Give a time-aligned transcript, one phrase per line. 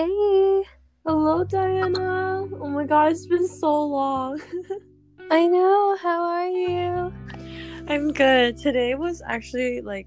[0.00, 0.64] Hey,
[1.04, 2.48] Hello, Diana.
[2.58, 4.40] Oh my god, it's been so long.
[5.30, 5.98] I know.
[6.00, 7.12] How are you?
[7.86, 8.56] I'm good.
[8.56, 10.06] Today was actually like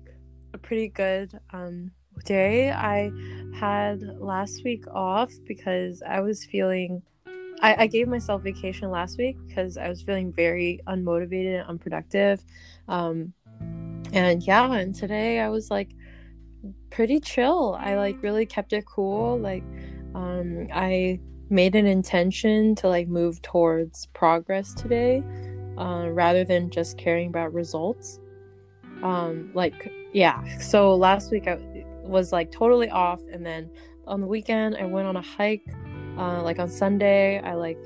[0.56, 1.92] a pretty good um
[2.26, 2.72] day.
[2.72, 3.12] I
[3.54, 7.04] had last week off because I was feeling
[7.62, 12.44] I, I gave myself vacation last week because I was feeling very unmotivated and unproductive.
[12.88, 13.34] Um
[14.12, 15.92] and yeah, and today I was like
[16.90, 17.78] pretty chill.
[17.80, 19.38] I like really kept it cool.
[19.40, 19.64] Like
[20.16, 25.24] um I made an intention to like move towards progress today
[25.78, 28.20] uh, rather than just caring about results.
[29.02, 30.58] Um, like, yeah.
[30.58, 31.58] So last week I
[32.04, 33.70] was like totally off, and then
[34.08, 35.64] on the weekend I went on a hike.
[36.18, 37.80] Uh, like on Sunday, I like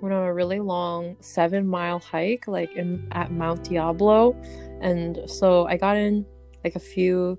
[0.00, 4.36] went on a really long seven mile hike, like in at Mount Diablo,
[4.80, 6.24] and so I got in
[6.64, 7.38] like a few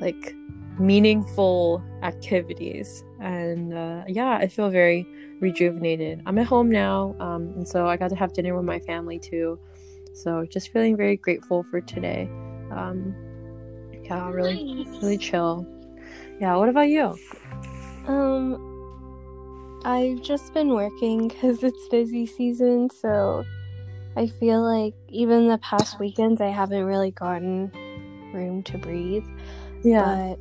[0.00, 0.34] like
[0.78, 5.06] meaningful activities and uh, yeah i feel very
[5.40, 6.20] rejuvenated.
[6.26, 9.18] I'm at home now um, and so i got to have dinner with my family
[9.18, 9.58] too.
[10.12, 12.28] So just feeling very grateful for today.
[12.72, 13.14] Um,
[14.04, 15.02] yeah really Nice.
[15.02, 15.66] really chill.
[16.40, 17.16] Yeah what about you?
[18.06, 18.66] Um,
[19.84, 23.44] I've just been working because it's busy season, so
[24.16, 27.70] I feel like even the past weekends I haven't really gotten
[28.34, 29.24] room to breathe.
[29.84, 30.38] But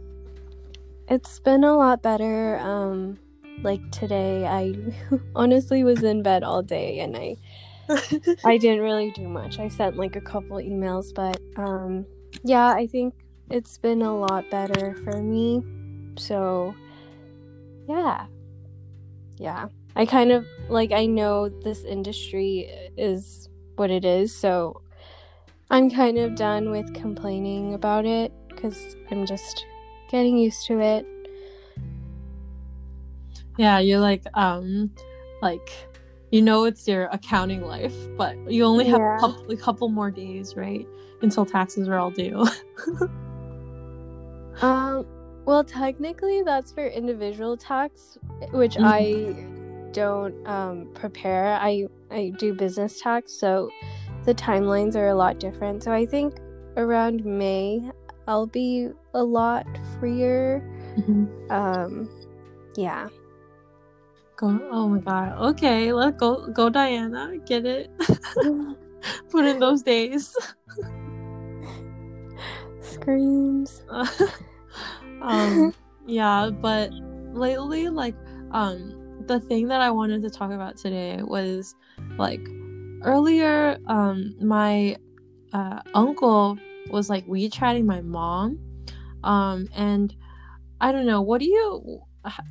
[1.10, 2.58] it's been a lot better.
[2.60, 3.20] Um,
[3.62, 4.76] like today, I
[5.36, 7.36] honestly was in bed all day and I
[8.46, 9.60] I didn't really do much.
[9.60, 12.06] I sent like a couple emails, but um,
[12.44, 13.16] yeah, I think
[13.50, 15.64] it's been a lot better for me.
[16.18, 16.76] So,
[17.88, 18.28] yeah,
[19.38, 19.70] yeah.
[19.96, 24.82] I kind of like I know this industry is what it is, so
[25.72, 29.66] I'm kind of done with complaining about it because I'm just
[30.10, 31.06] getting used to it.
[33.58, 34.90] yeah you're like um
[35.42, 35.70] like
[36.32, 39.18] you know it's your accounting life but you only have Yeah.
[39.18, 40.88] a, couple, a couple more days right
[41.22, 42.46] until taxes are all due
[44.62, 45.06] Um,
[45.46, 48.18] well, technically, that's for individual tax,
[48.52, 48.84] which Mhm.
[48.84, 51.56] I don't um, prepare.
[51.56, 53.70] I I do business tax, so
[54.26, 55.84] the timelines are a lot different.
[55.84, 56.38] So I think
[56.76, 57.90] around May
[58.28, 59.66] I'll be a lot
[60.00, 60.64] freer.
[61.50, 62.10] Um,
[62.76, 63.08] yeah.
[64.36, 64.60] Go.
[64.72, 65.38] Oh my god.
[65.52, 66.48] Okay, let go.
[66.48, 67.38] Go, Diana.
[67.46, 67.90] Get it.
[69.30, 70.36] Put in those days.
[72.82, 73.84] Screams.
[75.22, 75.74] um.
[76.08, 76.92] Yeah, but
[77.34, 78.16] lately, like,
[78.52, 78.96] um,
[79.28, 81.76] the thing that I wanted to talk about today was,
[82.18, 82.42] like,
[83.04, 84.98] earlier, um, my
[85.54, 86.58] uh, uncle
[86.90, 88.60] was like WeChatting my mom,
[89.24, 90.16] um, and
[90.82, 91.22] I don't know.
[91.22, 92.02] What do you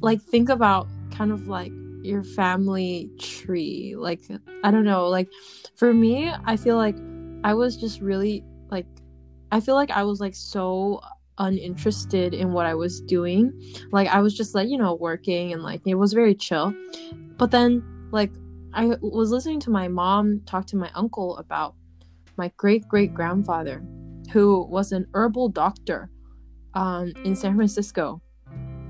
[0.00, 0.88] like think about?
[1.10, 4.20] Kind of like your family tree like
[4.62, 5.28] i don't know like
[5.74, 6.96] for me i feel like
[7.44, 8.86] i was just really like
[9.52, 11.00] i feel like i was like so
[11.38, 13.52] uninterested in what i was doing
[13.92, 16.74] like i was just like you know working and like it was very chill
[17.36, 18.32] but then like
[18.74, 21.74] i was listening to my mom talk to my uncle about
[22.36, 23.82] my great great grandfather
[24.32, 26.10] who was an herbal doctor
[26.74, 28.20] um, in san francisco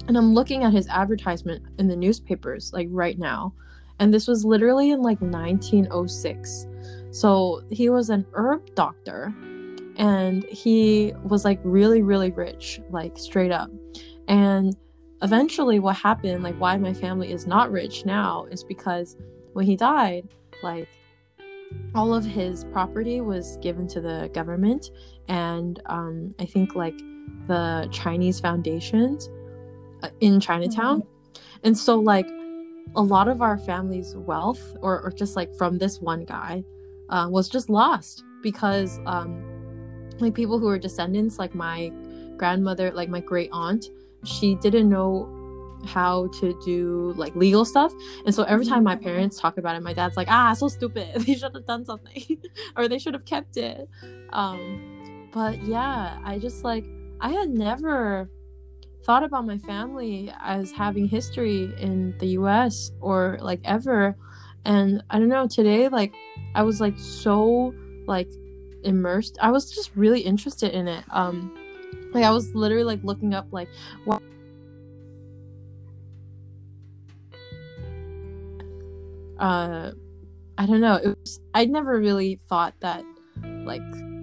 [0.09, 3.53] and I'm looking at his advertisement in the newspapers like right now.
[4.01, 6.67] And this was literally in like 1906.
[7.11, 9.35] So he was an herb doctor
[9.97, 13.71] and he was like really, really rich, like straight up.
[14.29, 14.75] And
[15.21, 19.17] eventually, what happened, like why my family is not rich now, is because
[19.53, 20.29] when he died,
[20.63, 20.89] like
[21.95, 24.91] all of his property was given to the government.
[25.27, 26.99] And um, I think like
[27.47, 29.29] the Chinese foundations
[30.03, 31.03] uh, in Chinatown.
[31.65, 32.29] And so like
[32.97, 36.65] a lot of our family's wealth or, or just like from this one guy
[37.11, 39.43] uh, was just lost because um
[40.21, 41.93] like people who are descendants like my
[42.37, 43.87] grandmother like my great aunt
[44.25, 45.35] she didn't know
[45.85, 47.93] how to do like legal stuff.
[48.27, 51.09] And so every time my parents talk about it my dad's like ah so stupid.
[51.27, 52.43] They should have done something
[52.77, 53.89] or they should have kept it.
[54.33, 56.85] Um but yeah i just like
[57.21, 58.29] i had never
[59.09, 64.15] thought about my family as having history in the US or like ever.
[64.67, 66.13] And I don't know today like
[66.55, 67.75] I was like so
[68.07, 68.29] like
[68.85, 69.39] immersed.
[69.41, 71.05] I was just really interested in it.
[71.11, 71.57] Um
[72.13, 73.71] like I was literally like looking up like
[74.05, 74.23] what
[79.39, 79.93] uh
[80.59, 80.97] I don't know.
[80.97, 83.05] It was I'd never really thought that
[83.43, 83.81] like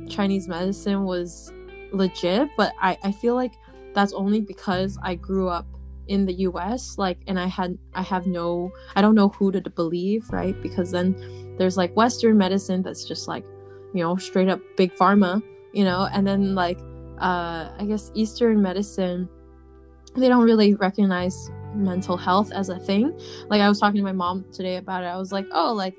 [0.10, 1.52] Chinese medicine was
[1.96, 3.54] legit but I I feel like
[3.94, 5.66] that's only because I grew up
[6.08, 9.62] in the US like and I had I have no I don't know who to
[9.70, 10.60] believe right?
[10.62, 13.46] Because then there's like western medicine that's just like
[13.94, 15.42] you know straight up big pharma
[15.74, 16.08] you know?
[16.14, 16.80] And then like
[17.20, 19.28] uh I guess eastern medicine
[20.16, 23.20] they don't really recognize mental health as a thing.
[23.50, 25.08] Like I was talking to my mom today about it.
[25.08, 25.96] I was like oh like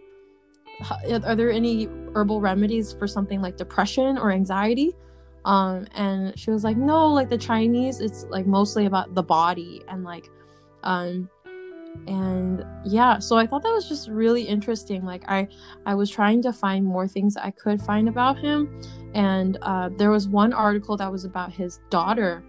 [1.11, 4.95] are there any herbal remedies for something like depression or anxiety
[5.47, 9.81] um and she was like no like the chinese it's like mostly about the body
[9.89, 10.29] and like
[10.83, 11.31] um
[12.09, 15.49] and yeah so i thought that was just really interesting like i
[15.87, 18.81] i was trying to find more things i could find about him
[19.15, 22.45] and uh, there was one article that was about his daughter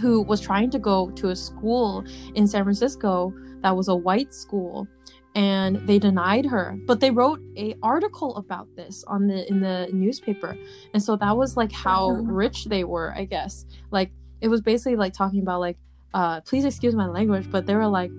[0.00, 2.02] who was trying to go to a school
[2.36, 4.88] in san francisco that was a white school
[5.34, 6.78] and they denied her.
[6.86, 10.56] But they wrote a article about this on the in the newspaper.
[10.92, 13.64] And so that was like how rich they were i guess.
[13.90, 15.78] Like it was basically like talking about like
[16.12, 18.10] uh please excuse my language but they were like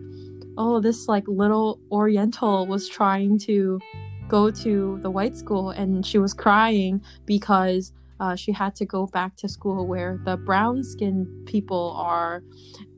[0.58, 3.80] oh this like little oriental was trying to
[4.28, 9.06] go to the white school and she was crying because uh, she had to go
[9.08, 12.42] back to school where the brown skinned people are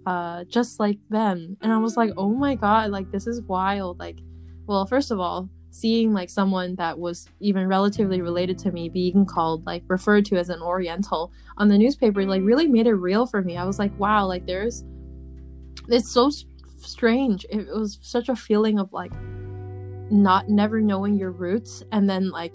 [0.08, 1.58] uh, just like them.
[1.60, 4.00] And I was like, oh my god, like this is wild.
[4.00, 4.20] Like,
[4.66, 9.26] well, first of all, seeing like someone that was even relatively related to me being
[9.26, 13.26] called like referred to as an Oriental on the newspaper like really made it real
[13.26, 13.58] for me.
[13.58, 14.86] I was like, wow, like there's
[15.90, 16.32] it's so
[16.78, 17.46] strange.
[17.50, 19.12] It, was such a feeling of like
[20.10, 22.54] not never knowing your roots and then like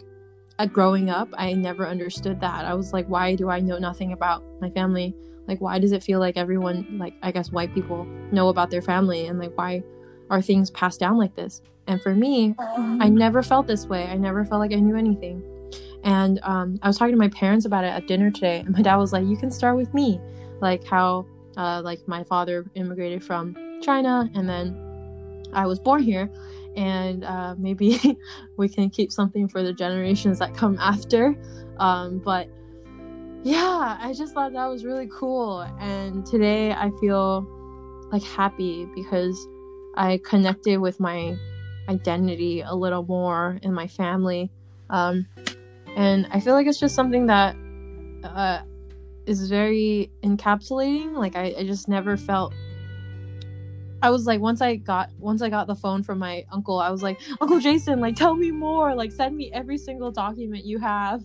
[0.59, 4.13] at growing up i never understood that i was like why do i know nothing
[4.13, 5.15] about my family
[5.53, 8.81] like why does it feel like everyone like i guess white people know about their
[8.83, 9.83] family and like why
[10.31, 11.61] are things passed down like this?
[11.89, 14.05] And for me i Um, never felt this way.
[14.15, 15.37] I never felt like i knew anything.
[16.05, 18.83] And um, i was talking to my parents about it at dinner today and my
[18.83, 20.09] dad was like you can start with me.
[20.61, 21.27] Like how
[21.63, 23.45] uh, like my father immigrated from
[23.83, 24.67] china and then
[25.53, 26.31] i was born here
[26.77, 27.89] and uh, maybe
[28.57, 31.37] we can keep something for the generations that come after.
[31.79, 32.49] Um, but
[33.43, 35.61] yeah i just thought that was really cool.
[35.81, 37.47] And today i feel
[38.13, 39.49] like happy because
[39.97, 41.37] i connected with my
[41.89, 44.51] identity a little more in my family.
[44.91, 45.27] Um,
[45.97, 47.57] and i feel like it's just something that
[48.25, 48.63] uh,
[49.27, 51.15] is very encapsulating.
[51.15, 52.55] Like I, I just never felt
[54.03, 56.91] I was like once I got once I got the phone from my uncle, I
[56.91, 60.79] was like, Uncle Jason, like tell me more, like send me every single document you
[60.79, 61.23] have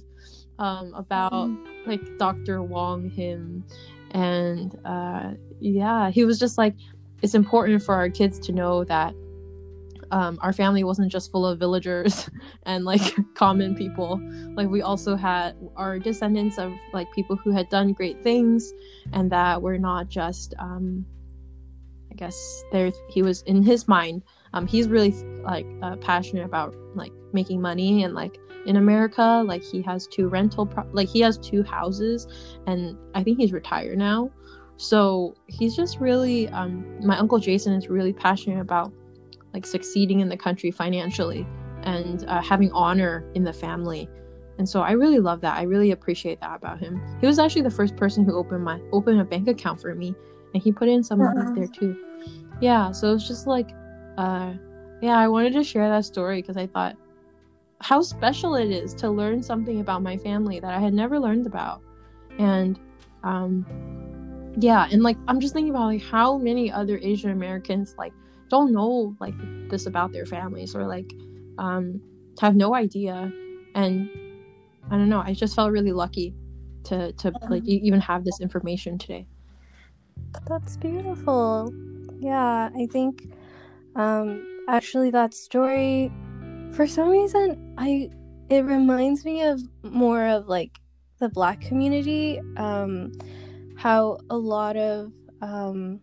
[0.59, 1.49] um about
[1.85, 2.63] like Dr.
[2.63, 3.63] Wong him
[4.11, 6.75] and uh yeah, he was just like
[7.21, 9.13] it's important for our kids to know that
[10.11, 12.29] um our family wasn't just full of villagers
[12.63, 14.21] and like common people.
[14.55, 18.73] Like we also had our descendants of like people who had done great things
[19.13, 21.05] and that we're not just um
[22.11, 24.23] I guess there he was in his mind.
[24.53, 25.11] Um, he's really
[25.43, 30.27] like uh, passionate about like making money and like in America, like he has two
[30.27, 32.27] rental pro- like he has two houses,
[32.67, 34.29] and I think he's retired now.
[34.75, 38.93] So he's just really um, my uncle Jason is really passionate about
[39.53, 41.47] like succeeding in the country financially
[41.83, 44.09] and uh, having honor in the family.
[44.59, 45.55] And so I really love that.
[45.57, 47.01] I really appreciate that about him.
[47.21, 50.13] He was actually the first person who opened my opened a bank account for me
[50.53, 51.53] and he put in some money Wow.
[51.55, 51.95] there too.
[52.59, 53.69] Yeah, so it's just like,
[54.17, 54.53] uh,
[55.01, 56.97] yeah, I wanted to share that story because I thought
[57.79, 61.45] how special it is to learn something about my family that I had never learned
[61.45, 61.81] about,
[62.39, 62.79] and
[63.23, 63.65] um,
[64.57, 68.13] yeah, and like I'm just thinking about like how many other Asian Americans like
[68.49, 69.35] don't know like
[69.69, 71.11] this about their families or like
[71.57, 72.01] um
[72.39, 73.31] have no idea,
[73.75, 74.09] and
[74.89, 75.19] I don't know.
[75.19, 76.33] I just felt really lucky
[76.85, 79.27] to to like even have this information today.
[80.47, 81.73] That's beautiful.
[82.19, 83.29] Yeah, I think
[83.95, 86.11] um actually that story
[86.73, 88.09] for some reason I
[88.49, 90.79] it reminds me of more of like
[91.19, 93.11] the black community um
[93.77, 95.99] how a lot of um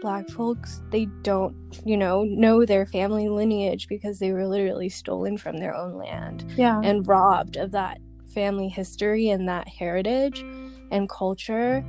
[0.00, 5.36] black folks they don't you know know their family lineage because they were literally stolen
[5.38, 7.98] from their own land Yeah, and robbed of that
[8.34, 10.44] family history and that heritage
[10.90, 11.84] and culture.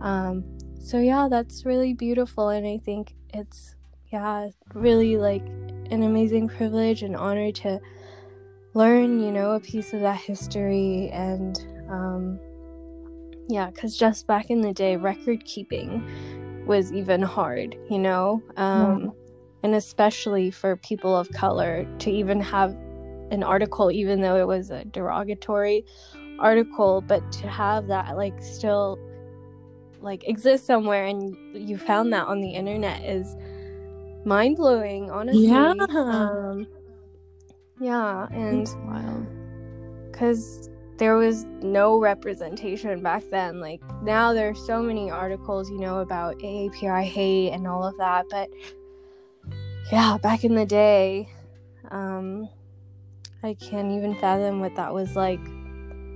[0.00, 0.44] Um,
[0.80, 3.74] so yeah, that's really beautiful, and I think it's
[4.12, 5.46] yeah, really like
[5.90, 7.80] an amazing privilege and honor to
[8.74, 12.38] learn, you know, a piece of that history and um,
[13.48, 16.04] yeah, because just back in the day, record keeping
[16.66, 19.12] was even hard, you know, um,
[19.62, 22.72] and especially for people of color to even have
[23.30, 25.84] an article, even though it was a derogatory
[26.38, 28.98] article, but to have that like still
[30.00, 31.36] like exist somewhere and
[31.68, 33.34] you found that on the internet is
[34.26, 35.46] mind blowing, honestly.
[35.46, 35.72] Yeah.
[35.96, 36.66] Um,
[37.80, 38.68] yeah, and
[40.10, 40.68] because
[40.98, 43.60] there was no representation back then.
[43.60, 48.26] Like now, there's so many articles, you know, about AAPI hate and all of that.
[48.30, 48.48] But
[49.92, 51.28] yeah, back in the day,
[51.90, 52.48] um,
[53.42, 55.40] I can't even fathom what that was like.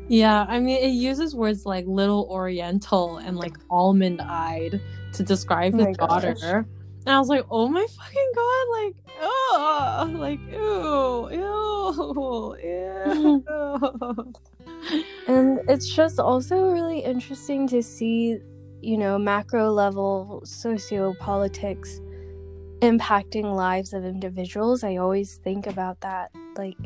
[0.09, 4.81] Yeah, I mean, it uses words like little oriental and like almond eyed
[5.12, 6.64] to describe Oh his my gosh.
[7.11, 14.33] And I was like, oh my fucking god, like, oh, like, ew, ew, ew.
[15.26, 18.38] And it's just also really interesting to see,
[18.81, 21.99] you know, macro level sociopolitics
[22.79, 24.85] impacting lives of individuals.
[24.85, 26.31] I always think about that.
[26.57, 26.76] Like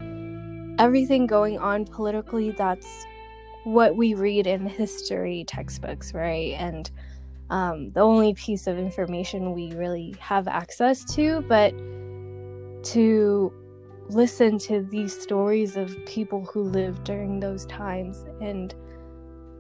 [0.78, 3.04] everything going on politically, that's
[3.64, 6.54] what we read in history textbooks, right?
[6.59, 6.90] And
[7.51, 11.73] um, the only piece of information we really have access to, but
[12.85, 13.53] to
[14.09, 18.75] listen to these stories of people who lived during those times and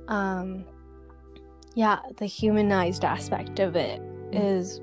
[0.08, 0.64] um
[1.74, 4.80] yeah the humanized aspect of it is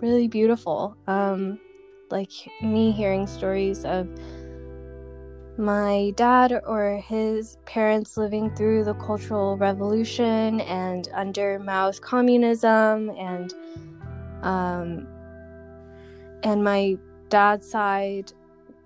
[0.00, 0.96] really beautiful.
[1.06, 1.60] Um
[2.10, 2.30] like
[2.62, 4.08] me hearing stories of
[5.58, 13.54] my dad or his parents living through the cultural revolution and under Mao's communism and
[14.42, 15.08] um
[16.42, 16.96] and my
[17.28, 18.32] dad's side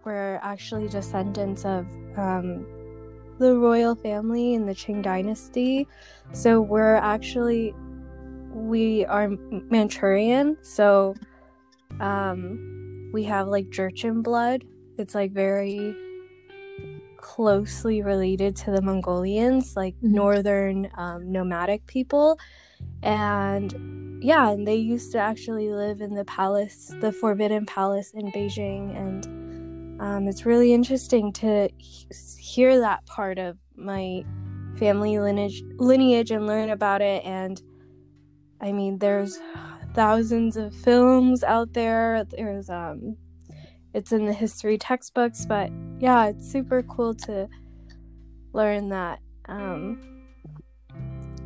[0.05, 1.87] were actually descendants of
[2.17, 2.67] um,
[3.39, 5.87] the royal family in the Qing dynasty.
[6.33, 7.75] So we're actually
[8.53, 10.57] we are Manchurian.
[10.62, 11.15] So
[12.00, 14.65] um, we have like Jurchen blood.
[14.99, 15.95] It's like very
[17.21, 20.11] closely related to the Mongolians, like Mhm.
[20.12, 22.39] northern um, nomadic people,
[23.03, 23.75] and
[24.23, 28.97] yeah, and they used to actually live in the palace, the Forbidden Palace in Beijing,
[28.97, 32.07] and um, it's really interesting to he-
[32.39, 34.25] hear that part of my
[34.77, 37.25] family lineage, lineage and learn about it.
[37.25, 37.61] And
[38.61, 39.39] I mean, there's
[39.95, 42.25] thousands of films out there.
[42.31, 43.17] There's um,
[43.94, 47.49] it's in the history textbooks, but yeah, it's super cool to
[48.52, 50.00] learn that um,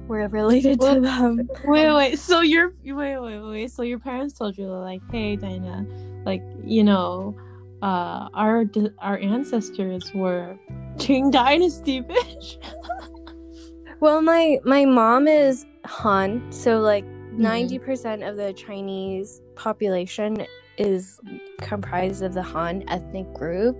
[0.07, 1.49] we're related to them.
[1.65, 2.19] wait, wait.
[2.19, 3.71] So your wait, wait, wait.
[3.71, 5.87] So your parents told you like, hey, Diana,
[6.25, 7.37] like you know,
[7.83, 8.65] uh, our
[8.99, 10.59] our ancestors were
[10.97, 12.57] Qing Dynasty, bitch.
[14.01, 20.47] Well, my my mom is Han, so like 90% of the Chinese population
[20.79, 21.21] is
[21.61, 23.77] comprised of the Han ethnic group.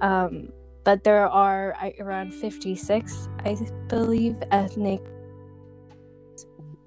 [0.00, 0.48] Um,
[0.84, 3.56] but there are around 56, I
[3.88, 5.00] believe, ethnic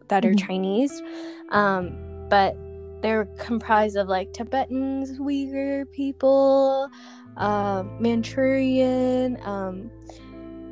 [0.09, 0.39] that are Mhm.
[0.39, 1.01] Chinese.
[1.49, 2.55] Um, but
[3.01, 6.89] they're comprised of like Tibetans, Uyghur people,
[7.37, 9.37] um, Manchurian.
[9.43, 9.91] Um,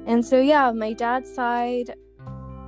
[0.05, 1.95] and so, yeah, my dad's side,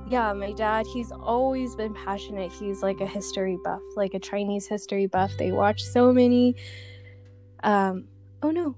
[0.08, 2.52] yeah, my dad, he's always been passionate.
[2.52, 5.32] He's like a history buff, like a Chinese history buff.
[5.36, 6.54] They watch so many.
[7.64, 8.04] Um,
[8.42, 8.76] oh no,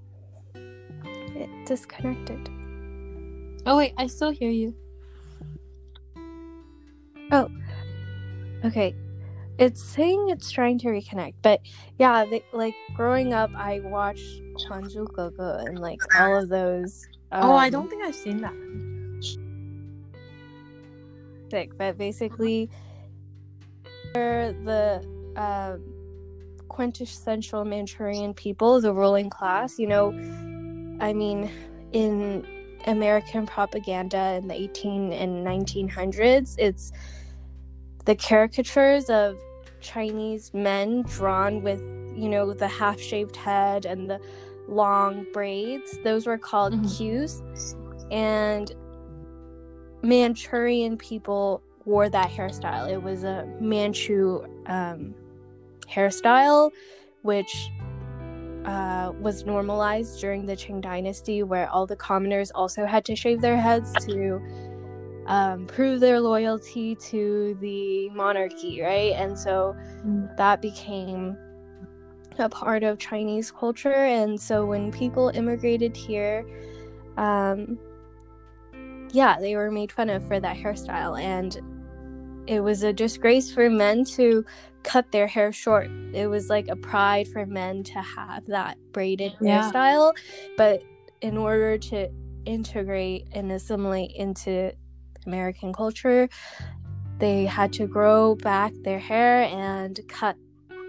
[0.55, 2.49] it disconnected.
[3.65, 4.73] Oh wait, I still hear you.
[7.31, 7.47] Oh,
[8.65, 8.95] okay.
[9.59, 11.59] It's saying it's trying to reconnect, but
[11.99, 17.05] yeah, they, like growing up, I watched Huanzhu Gege and like all of those.
[17.33, 18.88] oh, I um, don't think I've seen that.
[21.49, 22.69] Sick, but basically,
[24.13, 25.03] they're the
[25.35, 25.77] uh,
[26.67, 29.79] quintessential Manchurian people, the ruling class.
[29.79, 30.09] You know,
[30.99, 31.49] I mean,
[31.91, 32.45] in
[32.85, 36.91] American propaganda in the 18 and 1900s, it's
[38.05, 39.37] the caricatures of
[39.81, 41.79] Chinese men drawn with,
[42.15, 44.19] you know, the half shaved head and the
[44.67, 45.97] long braids.
[46.03, 46.97] Those were called Mhm.
[46.97, 47.41] queues.
[48.11, 48.71] And
[50.01, 52.89] Manchurian people wore that hairstyle.
[52.89, 55.13] It was a Manchu um,
[55.87, 56.71] hairstyle,
[57.23, 57.69] which
[58.65, 63.41] uh, was normalized during the Qing Dynasty, where all the commoners also had to shave
[63.41, 64.41] their heads to
[65.27, 69.13] um, prove their loyalty to the monarchy, right?
[69.13, 69.75] And so
[70.05, 70.35] Mm.
[70.37, 71.37] that became
[72.37, 73.91] a part of Chinese culture.
[73.93, 76.45] And so when people immigrated here,
[77.17, 77.77] um,
[79.11, 81.19] yeah, they were made fun of for that hairstyle.
[81.21, 81.57] And
[82.47, 84.43] it was a disgrace for men to
[84.83, 85.89] cut their hair short.
[86.13, 89.61] It was like a pride for men to have that braided Yeah.
[89.71, 90.13] hairstyle.
[90.57, 90.81] But
[91.21, 92.09] in order to
[92.45, 94.73] integrate and assimilate into
[95.25, 96.29] American culture,
[97.19, 100.37] they had to grow back their hair and cut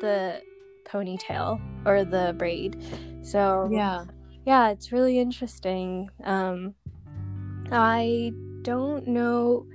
[0.00, 0.40] the
[0.84, 2.82] ponytail or the braid.
[3.22, 4.04] So Yeah.
[4.46, 6.08] yeah, it's really interesting.
[6.24, 6.74] Um,
[7.72, 9.66] I don't know.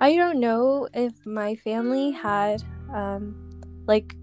[0.00, 2.62] I don't know if my family had,
[2.94, 3.50] um,
[3.86, 4.16] like,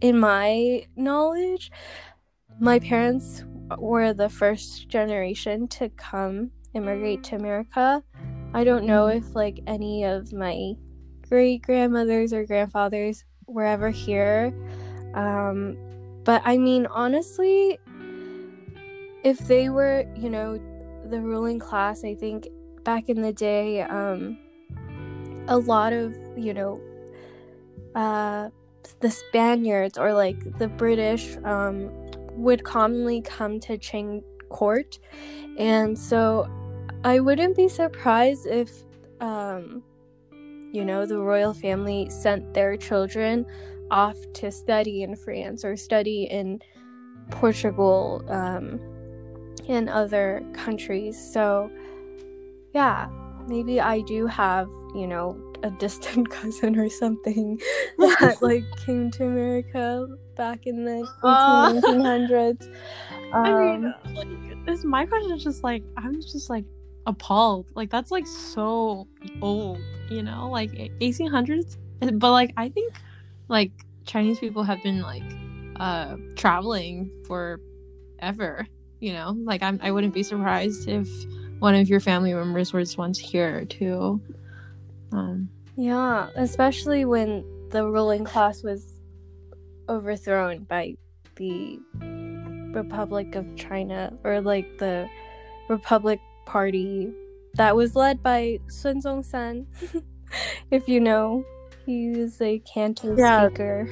[0.00, 1.70] in my knowledge,
[2.60, 3.44] my parents
[3.78, 8.02] were the first generation to come immigrate to America.
[8.52, 10.74] I don't know if like any of my
[11.28, 14.52] great grandmothers or grandfathers were ever here.
[15.14, 15.76] Um,
[16.24, 17.78] but I mean, honestly,
[19.24, 20.60] if they were, you know,
[21.10, 22.48] the ruling class, I think
[22.84, 24.38] back in the day, um,
[25.48, 26.80] a lot of, you know,
[27.94, 28.50] uh,
[29.00, 31.90] the Spaniards or like the British um,
[32.32, 34.98] would commonly come to Qing court.
[35.58, 36.48] And so
[37.04, 38.70] I wouldn't be surprised if,
[39.20, 39.82] um,
[40.72, 43.46] you know, the royal family sent their children
[43.90, 46.60] off to study in France or study in
[47.30, 48.80] Portugal um,
[49.68, 51.18] and other countries.
[51.32, 51.70] So,
[52.72, 53.08] yeah,
[53.46, 57.58] maybe I do have, you know, a distant cousin or something
[57.98, 60.06] that like came to America
[60.36, 61.72] back in the Uh.
[61.72, 62.68] 1800s.
[63.32, 66.64] I mean, Um, like, this my question is just like I'm just like
[67.06, 67.66] appalled.
[67.74, 69.06] Like that's like so
[69.42, 69.80] old,
[70.10, 70.70] you know, like
[71.00, 71.76] 1800s.
[72.00, 72.92] But like I think
[73.48, 73.72] like
[74.06, 75.22] Chinese people have been like
[75.76, 77.60] uh traveling for
[78.20, 78.66] ever.
[79.04, 81.06] You know, like I'm I wouldn't be surprised if
[81.58, 84.18] one of your family members was once here too.
[85.12, 88.98] Um, Yeah, especially when the ruling class was
[89.90, 90.96] overthrown by
[91.36, 91.78] the
[92.72, 95.06] Republic of China or like the
[95.68, 97.12] Republic Party
[97.56, 99.66] that was led by Sun Zhongshan.
[100.70, 101.44] if you know,
[101.84, 103.48] he was a Canton Yeah.
[103.48, 103.86] speaker.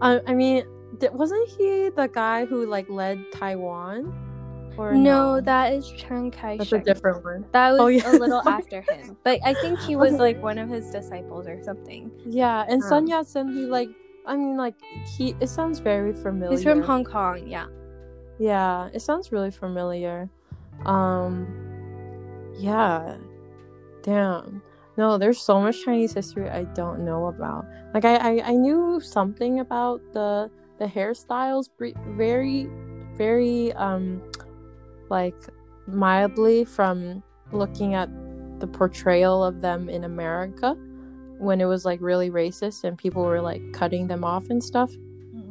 [0.00, 0.64] I, I mean,
[1.12, 4.29] wasn't he the guy who like led Taiwan?
[4.76, 6.84] Or No, that is Chiang that's a Kai-shek.
[6.84, 7.44] different one.
[7.52, 8.10] That was Oh, yeah.
[8.10, 10.18] a little after him, but I think he was Okay.
[10.22, 12.10] like one of his disciples or something.
[12.24, 13.88] Yeah, and Sun Um, Yat sen, he like,
[14.26, 14.74] I mean, like
[15.16, 15.34] he.
[15.40, 16.50] It sounds very familiar.
[16.56, 17.66] He's from Hong Kong, yeah.
[18.38, 20.28] Yeah, it sounds really familiar.
[20.86, 21.46] Um,
[22.58, 23.16] yeah,
[24.02, 24.62] damn.
[24.96, 27.64] No, there's so much Chinese history I don't know about.
[27.94, 31.68] Like I, I, I knew something about the the hairstyles,
[32.16, 32.66] very,
[33.16, 34.22] very um,
[35.10, 35.34] like
[35.86, 38.08] mildly from looking at
[38.60, 40.74] the portrayal of them in America
[41.38, 44.90] when it was like really racist and people were like cutting them off and stuff.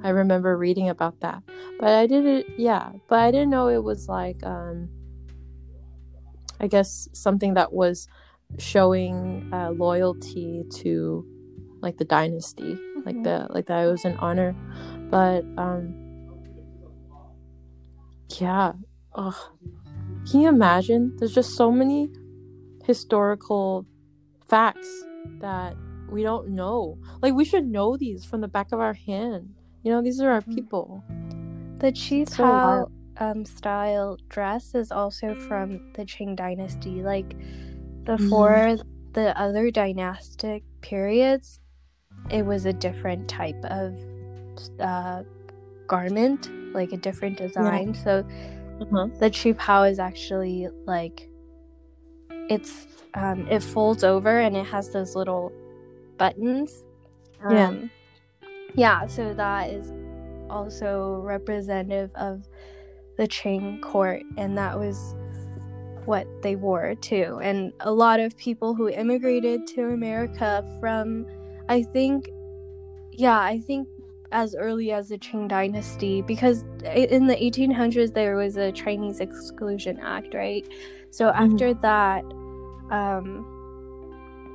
[0.03, 1.43] I remember reading about that.
[1.79, 4.89] But I didn't yeah, but I didn't know it was like um
[6.61, 8.07] I guess something that was
[8.57, 11.25] showing uh, loyalty to
[11.81, 13.23] like the dynasty, like Mhm.
[13.23, 14.55] the like that it was an honor.
[15.09, 15.93] But um
[18.39, 18.73] yeah.
[19.19, 19.36] Ugh.
[20.32, 21.15] Can you imagine?
[21.17, 22.10] There's just so many
[22.86, 23.86] historical
[24.47, 25.03] facts
[25.39, 25.75] that
[26.10, 26.97] we don't know.
[27.21, 29.55] Like we should know these from the back of our hand.
[29.84, 30.55] You know, these are our Mhm.
[30.55, 31.03] people.
[31.79, 37.03] The Chi So um, style dress is also from the Qing dynasty.
[37.03, 38.05] Like Mm.
[38.05, 38.77] before
[39.13, 41.60] the other dynastic periods,
[42.29, 43.93] it was a different type of
[44.79, 45.23] uh,
[45.88, 47.93] garment, like a different design.
[47.93, 48.23] So
[48.81, 49.07] Uh-huh.
[49.19, 51.29] the Chi Pao is actually like
[52.49, 55.51] it's um, it folds over and it has those little
[56.17, 56.85] buttons.
[57.49, 57.67] Yeah.
[57.67, 57.91] Um,
[58.75, 59.91] yeah, so that is
[60.49, 62.47] also representative of
[63.17, 65.15] the Qing court, and that was
[66.05, 67.39] what they wore too.
[67.41, 71.25] And a lot of people who immigrated to America from,
[71.67, 72.29] I think,
[73.11, 73.87] yeah, I think
[74.31, 79.99] as early as the Qing dynasty, because in the 1800s there was a Chinese Exclusion
[79.99, 80.67] Act, right?
[81.11, 82.23] So after that,
[82.91, 83.45] um,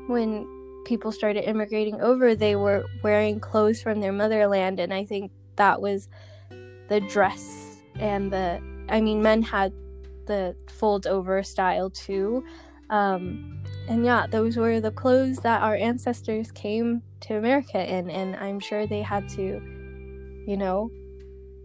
[0.08, 0.46] when
[0.84, 5.80] people started immigrating over, they were wearing clothes from their motherland, and I think that
[5.80, 6.08] was
[6.88, 8.62] the dress and the.
[8.88, 9.72] I mean, men had
[10.26, 12.44] the fold over style too,
[12.94, 18.36] um, and yeah, those were the clothes that our ancestors came to America in, and
[18.36, 19.60] I'm sure they had to,
[20.46, 20.92] you know,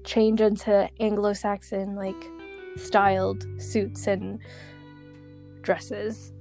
[0.04, 2.15] change into Anglo-Saxon like
[2.78, 4.39] styled suits and
[5.62, 6.34] dresses.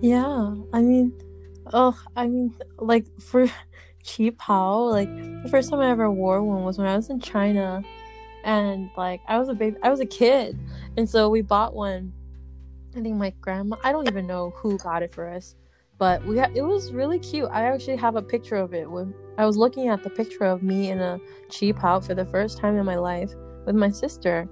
[0.00, 1.12] Yeah, I mean,
[1.72, 3.46] oh, I mean, like for
[4.04, 5.08] qipao like
[5.44, 7.84] the first time I ever wore one was when I was in China,
[8.44, 10.58] and like I was a baby, I was a kid,
[10.96, 12.12] and so we bought one,
[12.96, 13.76] I think my grandma.
[13.82, 15.54] I don't even know who got it for us,
[15.98, 17.48] but we it was really cute.
[17.50, 20.62] I actually have a picture of it when I was looking at the picture of
[20.62, 23.32] me in a chi pao for the first time in my life
[23.66, 24.48] with my sister,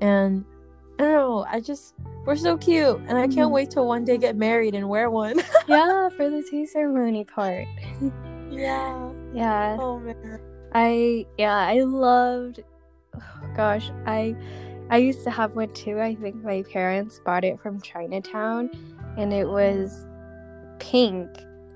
[0.00, 0.44] and
[0.98, 1.46] I don't know.
[1.48, 3.52] I just we're so cute, and I can't mm.
[3.52, 5.38] wait to one day get married and wear one.
[5.66, 7.66] yeah, for the tea ceremony part.
[8.50, 9.10] yeah.
[9.34, 9.76] Yeah.
[9.80, 10.40] Oh man.
[10.72, 12.62] I yeah I loved.
[13.42, 14.36] Oh, gosh, I
[14.90, 16.00] I used to have one too.
[16.00, 18.70] I think my parents bought it from Chinatown,
[19.16, 20.06] and it was
[20.78, 21.28] pink.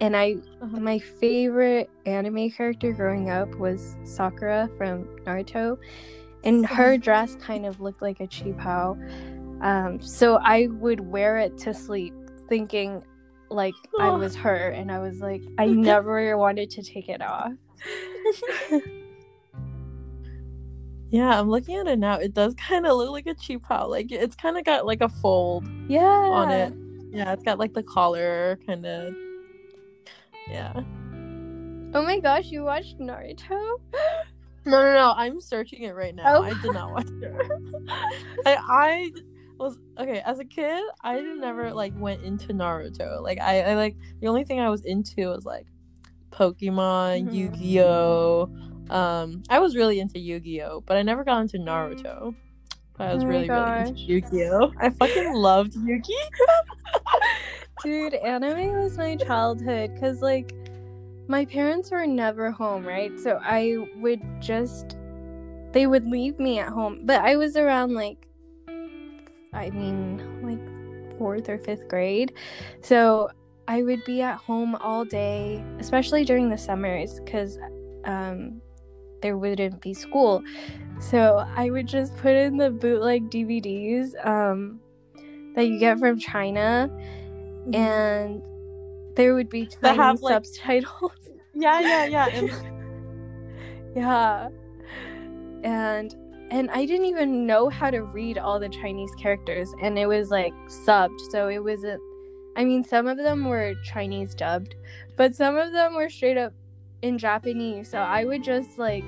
[0.02, 0.78] And I, uh-huh.
[0.78, 5.78] my favorite anime character growing up was Sakura from Naruto,
[6.44, 9.62] and her dress kind of looked like a qipao.
[9.62, 12.12] Um, so I would wear it to sleep,
[12.50, 13.02] thinking
[13.48, 14.02] like oh.
[14.02, 17.52] I was her, and I was like, I never wanted to take it off.
[21.08, 22.14] Yeah, I'm looking at it now.
[22.14, 23.88] It does kind of look like a qipao.
[23.88, 25.68] Like it's kind of got like a fold.
[25.88, 26.04] Yeah.
[26.04, 26.72] On it.
[27.10, 29.14] Yeah, it's got like the collar kind of.
[30.48, 30.72] Yeah.
[31.94, 33.80] Oh my gosh, you watched Naruto?
[34.68, 35.14] No, no, no.
[35.16, 36.38] I'm searching it right now.
[36.38, 36.42] Oh.
[36.42, 37.32] I did not watch it.
[38.44, 39.12] I, I
[39.60, 40.82] was okay as a kid.
[41.04, 43.22] I never like went into Naruto.
[43.22, 45.68] Like I, I like the only thing I was into was like
[46.32, 47.30] Pokemon, mm-hmm.
[47.32, 48.50] Yu Gi Oh
[48.90, 52.34] um, I was really into Yu Gi Oh, but I never got into Naruto.
[52.98, 54.72] I was oh really really into Yu Gi Oh.
[54.78, 56.14] I fucking loved Yu Gi.
[56.48, 57.20] Oh!
[57.82, 60.54] Dude, anime was my childhood because like
[61.28, 63.18] my parents were never home, right?
[63.18, 64.96] So I would just
[65.72, 68.28] they would leave me at home, but I was around like
[69.52, 72.32] I mean like fourth or fifth grade,
[72.80, 73.28] so
[73.68, 77.58] I would be at home all day, especially during the summers, because
[78.04, 78.60] um,
[79.26, 80.40] there wouldn't be school.
[81.00, 84.78] So I would just put in the bootleg DVDs um,
[85.56, 87.74] that you get from China, mm-hmm.
[87.74, 88.40] and
[89.16, 91.12] there would be tiny have, like, subtitles.
[91.58, 92.50] Yeah, yeah, yeah, and...
[93.96, 94.48] yeah,
[95.64, 96.14] and
[96.50, 100.30] and I didn't even know how to read all the Chinese characters, and it was
[100.30, 102.02] like subbed, so it wasn't.
[102.56, 104.74] I mean, some of them were Chinese dubbed,
[105.16, 106.52] but some of them were straight up
[107.02, 107.90] in Japanese.
[107.90, 109.04] So I would just like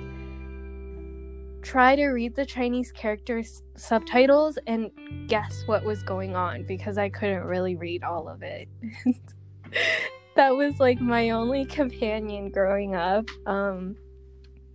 [1.61, 4.91] try to read the Chinese characters subtitles and
[5.27, 8.67] guess what was going on because I couldn't really read all of it.
[10.35, 13.25] that was like my only companion growing up.
[13.45, 13.97] Um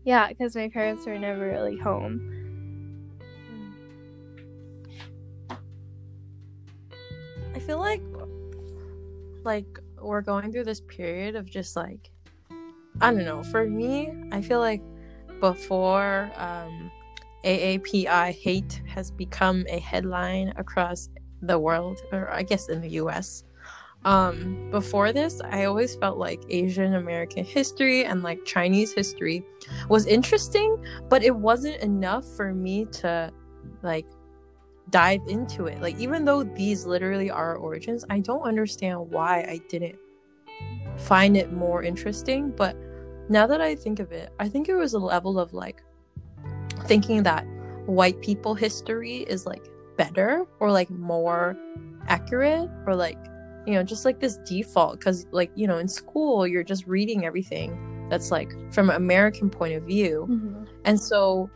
[0.04, 2.30] yeah, because my parents were never really home.
[7.54, 8.02] I feel like
[9.44, 12.10] like we're going through this period of just like
[13.00, 13.42] I don't know.
[13.42, 14.82] For me, I feel like
[15.40, 16.90] before um,
[17.44, 21.10] AAPI hate has become a headline across
[21.42, 23.44] the world, or I guess in the US.
[24.04, 29.42] Um, before this, I always felt like Asian American history and like Chinese history
[29.88, 30.76] was interesting,
[31.08, 33.32] but it wasn't enough for me to
[33.82, 34.06] like
[34.90, 35.80] dive into it.
[35.80, 39.96] Like, even though these literally are origins, I don't understand why I didn't
[40.96, 42.50] find it more interesting.
[42.50, 42.76] But
[43.28, 45.82] now that I think of it, I think it was a level of like
[46.86, 47.46] thinking that
[47.86, 49.64] white people history is like
[49.96, 51.56] better or like more
[52.08, 53.18] accurate or like
[53.66, 57.24] you know just like this default because like you know in school you're just reading
[57.24, 60.64] everything that's like from an american point of view mm-hmm.
[60.84, 61.48] and so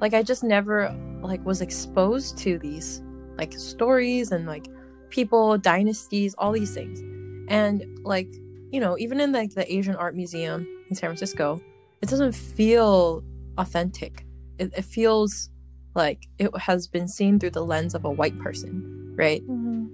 [0.00, 3.02] like i just never like was exposed to these
[3.36, 4.68] like stories and like
[5.10, 7.00] people dynasties all these things
[7.48, 8.28] and like
[8.70, 11.60] you know even in like the asian art museum in San Francisco,
[12.02, 13.24] it doesn't feel
[13.58, 14.26] authentic.
[14.58, 15.50] It, it feels
[15.94, 19.42] like it has been seen through the lens of a white person, right?
[19.42, 19.86] Mm-hmm.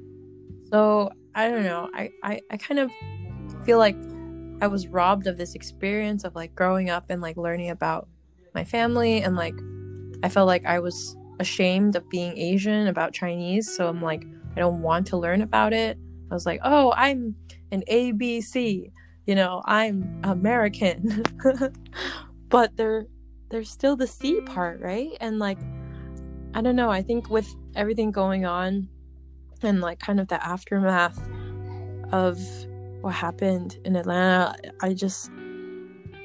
[0.72, 1.90] So I don't know.
[1.94, 2.90] I, I, I kind of
[3.64, 3.96] feel like
[4.62, 8.08] I was robbed of this experience of like growing up and like learning about
[8.54, 9.54] my family and like
[10.22, 13.74] I felt like I was ashamed of being Asian about Chinese.
[13.74, 14.24] So I'm like,
[14.56, 15.98] I don't want to learn about it.
[16.30, 17.34] I was like, oh, I'm
[17.72, 18.90] an ABC
[19.26, 21.22] you know i'm american
[22.48, 23.06] but there
[23.50, 25.10] there's still the c part right?
[25.20, 25.58] And like
[26.54, 28.88] i don't know i think with everything going on
[29.62, 31.18] and like kind of the aftermath
[32.12, 32.40] of
[33.02, 35.30] what happened in atlanta i just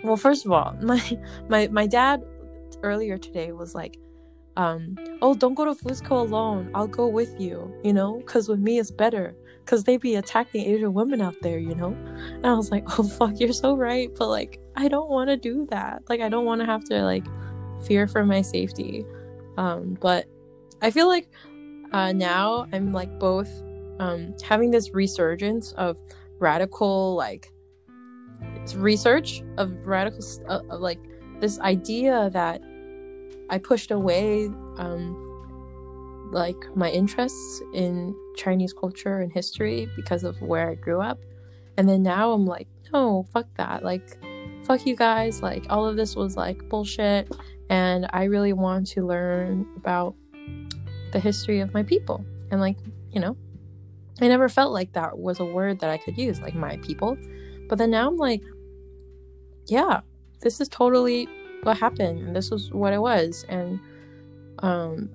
[0.03, 2.23] well first of all my my my dad
[2.84, 3.97] earlier today was like
[4.58, 6.71] um oh don't go to fusco alone.
[6.73, 10.65] I'll go with you you know because with me it's better because they be attacking
[10.65, 11.88] Asian women out there, you know?
[11.88, 14.10] And I was like, oh, fuck, you're so right.
[14.17, 16.04] But like, I don't want to do that.
[16.08, 17.25] Like, I don't want to have to like
[17.86, 19.06] fear for my safety.
[19.58, 20.25] Um, but
[20.82, 21.28] I feel like
[21.91, 23.49] uh, now I'm like both
[23.99, 25.97] um, having this resurgence of
[26.39, 27.51] radical like
[28.75, 30.99] research of radical uh, of like
[31.39, 32.62] this idea that
[33.49, 34.47] I pushed away
[34.78, 35.21] um,
[36.32, 41.19] like my interests in Chinese culture and history because of where I grew up.
[41.78, 43.84] And then now I'm like, no, fuck that.
[43.84, 44.17] Like,
[44.63, 45.41] fuck you guys.
[45.41, 47.32] Like, all of this was like bullshit.
[47.69, 50.15] And I really want to learn about
[51.12, 52.26] the history of my people.
[52.52, 52.78] And like,
[53.12, 53.36] you know,
[54.21, 57.17] I never felt like that was a word that I could use, like my people.
[57.67, 58.43] But then now I'm like,
[59.65, 60.02] yeah,
[60.41, 61.28] this is totally
[61.63, 62.19] what happened.
[62.19, 63.45] And this was what it was.
[63.50, 63.80] And
[64.60, 65.10] um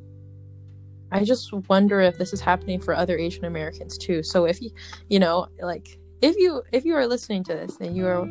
[1.12, 4.22] I just wonder if this is happening for other Asian Americans too.
[4.22, 4.70] So if you,
[5.08, 8.26] you know, like if you if you are listening to this and you are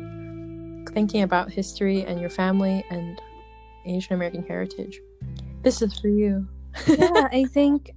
[0.92, 3.20] thinking about history and your family and
[3.84, 5.00] Asian American heritage,
[5.62, 6.46] this is for you.
[6.86, 7.90] yeah, I think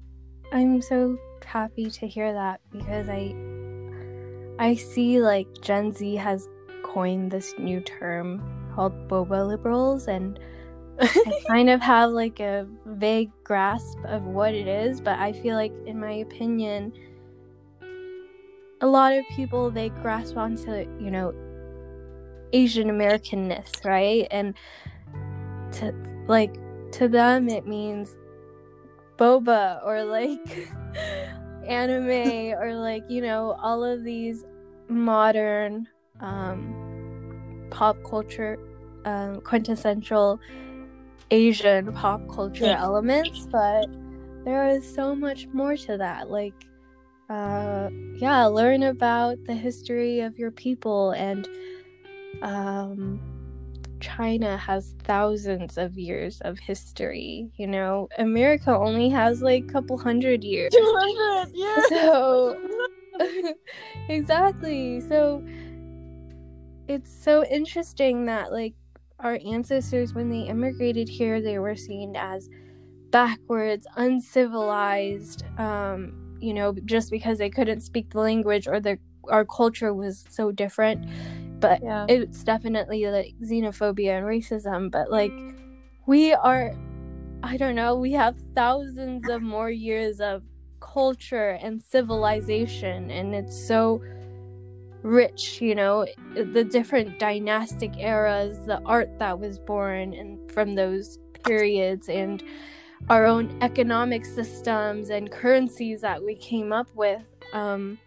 [0.52, 3.36] I'm so happy to hear that because I
[4.60, 6.48] I see like Gen Z has
[6.84, 8.42] coined this new term
[8.76, 10.40] called boba liberals and
[11.00, 15.56] I kind of have like a vague grasp of what it is, but I feel
[15.56, 16.94] like in my opinion
[18.82, 21.34] a lot of people they grasp onto, you know,
[22.52, 24.28] Asian Americanness, right?
[24.30, 24.54] And
[25.74, 25.94] to
[26.28, 26.56] like
[26.92, 28.18] to them it means
[29.18, 30.40] boba or like
[31.68, 34.44] anime or like, you know, all of these
[34.90, 35.88] modern
[36.20, 38.60] um pop culture
[39.06, 40.40] um quintessential
[41.32, 42.82] Asian pop culture yeah.
[42.82, 43.88] elements, but
[44.46, 46.30] there is so much more to that.
[46.30, 46.54] Like,
[47.30, 51.48] uh, yeah, learn about the history of your people and
[52.42, 53.20] um,
[54.04, 57.50] China has thousands of years of history.
[57.56, 60.74] You know, America only has like a couple hundred years.
[60.74, 61.82] 200, yeah.
[61.90, 62.58] So,
[64.10, 65.00] exactly.
[65.02, 65.44] So,
[66.88, 68.74] it's so interesting that, like,
[69.24, 72.50] our ancestors, when they immigrated here, they were seen as
[73.10, 79.46] backwards, uncivilized, um, you know, just because they couldn't speak the language or their our
[79.46, 81.08] culture was so different.
[81.62, 82.06] But yeah.
[82.10, 84.92] it's definitely like xenophobia and racism.
[84.92, 85.32] But like,
[86.06, 86.74] we are,
[87.42, 90.44] I don't know, we have thousands of more years of
[90.82, 94.02] culture and civilization, and it's so
[95.04, 101.20] rich, you know, the different dynastic eras, the art that was born and from those
[101.44, 102.42] periods and
[103.10, 107.30] our own economic systems and currencies that we came up with.
[107.52, 108.00] Um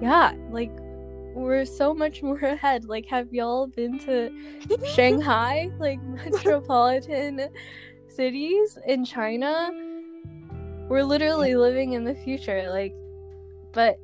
[0.00, 0.72] yeah, like
[1.34, 2.86] we're so much more ahead.
[2.86, 4.32] Like have y'all been to
[4.94, 7.48] Shanghai, like metropolitan
[8.08, 9.70] cities in China?
[10.88, 12.94] We're literally living in the future like
[13.72, 13.98] but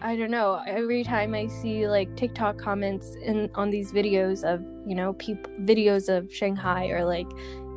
[0.00, 0.62] I don't know.
[0.66, 5.52] Every time I see like TikTok comments in on these videos of you know people
[5.62, 7.26] videos of Shanghai or like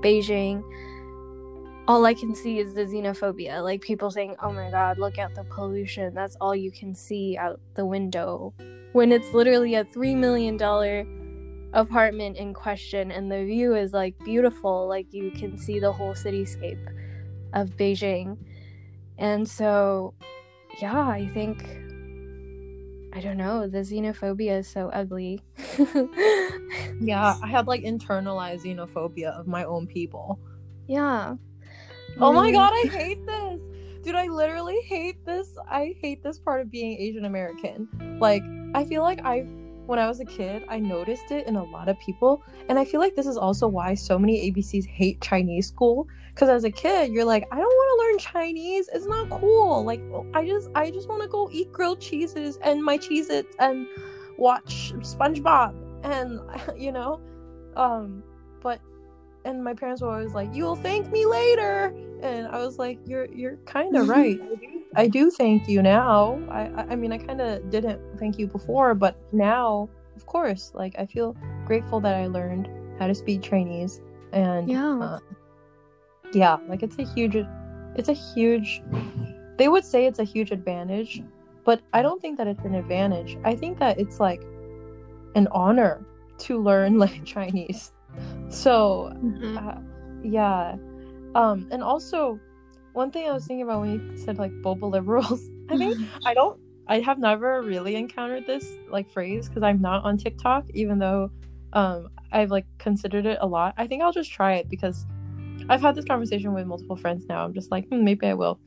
[0.03, 0.63] Beijing,
[1.87, 3.63] all I can see is the xenophobia.
[3.63, 7.37] Like people saying, "Oh my God, look at the pollution." That's all you can see
[7.37, 8.53] out the window,
[8.93, 11.07] when it's literally a three million dollar
[11.73, 14.87] apartment in question, and the view is like beautiful.
[14.87, 16.85] Like you can see the whole cityscape
[17.53, 18.37] of Beijing,
[19.17, 20.13] and so
[20.79, 21.80] yeah, I think
[23.13, 23.67] I don't know.
[23.67, 25.41] The xenophobia is so ugly.
[27.01, 30.39] yeah, I have like internalized xenophobia of my own people.
[30.87, 31.35] Yeah.
[32.19, 32.53] Oh my mm.
[32.53, 33.61] god, I hate this.
[34.03, 35.55] Dude, I literally hate this.
[35.69, 37.87] I hate this part of being Asian American.
[38.19, 38.43] Like,
[38.73, 39.45] I feel like I
[39.85, 42.43] when I was a kid, I noticed it in a lot of people.
[42.69, 46.07] And I feel like this is also why so many ABCs hate Chinese school.
[46.41, 48.89] Because as a kid, you're like, I don't want to learn Chinese.
[48.91, 49.85] It's not cool.
[49.85, 50.01] Like,
[50.33, 53.85] I just, I just want to go eat grilled cheeses and my Cheez-Its and
[54.39, 55.75] watch SpongeBob.
[56.03, 56.39] And,
[56.81, 57.21] you know,
[57.75, 58.23] um,
[58.59, 58.81] but,
[59.45, 61.95] and my parents were always like, you'll thank me later.
[62.23, 64.39] And I was like, you're, you're kind of right.
[64.95, 66.41] I do thank you now.
[66.49, 70.95] I I mean I kind of didn't thank you before, but now, of course, like
[70.99, 72.67] I feel grateful that I learned
[72.99, 74.01] how to speak Chinese
[74.33, 74.99] and yeah.
[74.99, 75.19] Uh,
[76.33, 77.37] yeah, like it's a huge
[77.95, 78.81] it's a huge
[79.57, 81.21] they would say it's a huge advantage,
[81.65, 83.37] but I don't think that it's an advantage.
[83.43, 84.41] I think that it's like
[85.35, 86.05] an honor
[86.39, 87.91] to learn like Chinese.
[88.49, 89.57] So, mm-hmm.
[89.57, 89.75] uh,
[90.23, 90.77] yeah.
[91.35, 92.39] Um and also
[92.93, 96.33] one thing I was thinking about when you said like boba liberals, I think I
[96.33, 100.99] don't I have never really encountered this like phrase because I'm not on TikTok, even
[100.99, 101.31] though
[101.73, 103.73] um I've like considered it a lot.
[103.77, 105.05] I think I'll just try it because
[105.69, 107.43] I've had this conversation with multiple friends now.
[107.45, 108.59] I'm just like, hmm, maybe I will.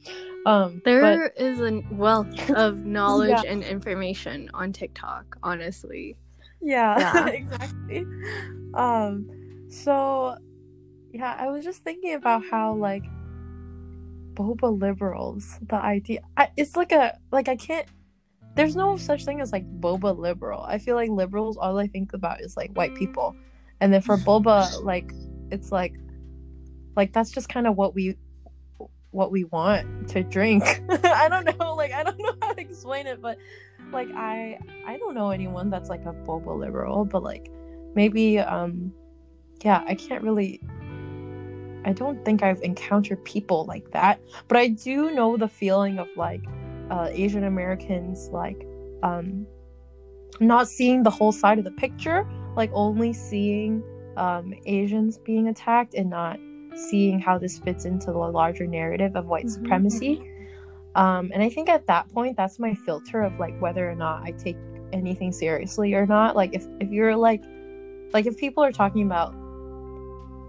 [0.47, 1.43] Um, there but...
[1.43, 3.51] is a wealth of knowledge yeah.
[3.51, 5.37] and information on TikTok.
[5.43, 6.17] Honestly.
[6.61, 7.27] Yeah, yeah.
[7.29, 8.07] exactly.
[8.75, 9.31] Um,
[9.69, 10.37] so
[11.13, 13.05] yeah, I was just thinking about how like
[14.35, 17.87] boba liberals, the idea, I, it's like a like I can't.
[18.57, 20.63] There's no such thing as like boba liberal.
[20.63, 23.37] I feel like liberals, all I think about is like white people,
[23.81, 25.13] and then for boba, like
[25.51, 25.95] it's like
[26.97, 28.17] like that's just kind of what we
[29.11, 30.83] what we want to drink.
[31.05, 33.39] I don't know like i don't know how to explain it but
[33.93, 37.51] like i i don't know anyone that's like a boba liberal but like
[37.95, 38.93] maybe um
[39.63, 40.61] yeah i can't really
[41.85, 46.09] i don't think i've encountered people like that but i do know the feeling of
[46.17, 46.45] like
[46.91, 48.67] uh asian americans like
[49.03, 49.47] um
[50.41, 52.27] not seeing the whole side of the picture
[52.57, 53.83] like only seeing
[54.17, 56.39] um asians being attacked and not
[56.75, 59.63] seeing how this fits into the larger narrative of white mm-hmm.
[59.63, 60.31] supremacy.
[60.95, 64.23] Um, and I think at that point, that's my filter of like whether or not
[64.23, 64.57] I take
[64.93, 66.37] anything seriously or not.
[66.37, 67.43] Like if if you're like
[68.13, 69.35] like if people are talking about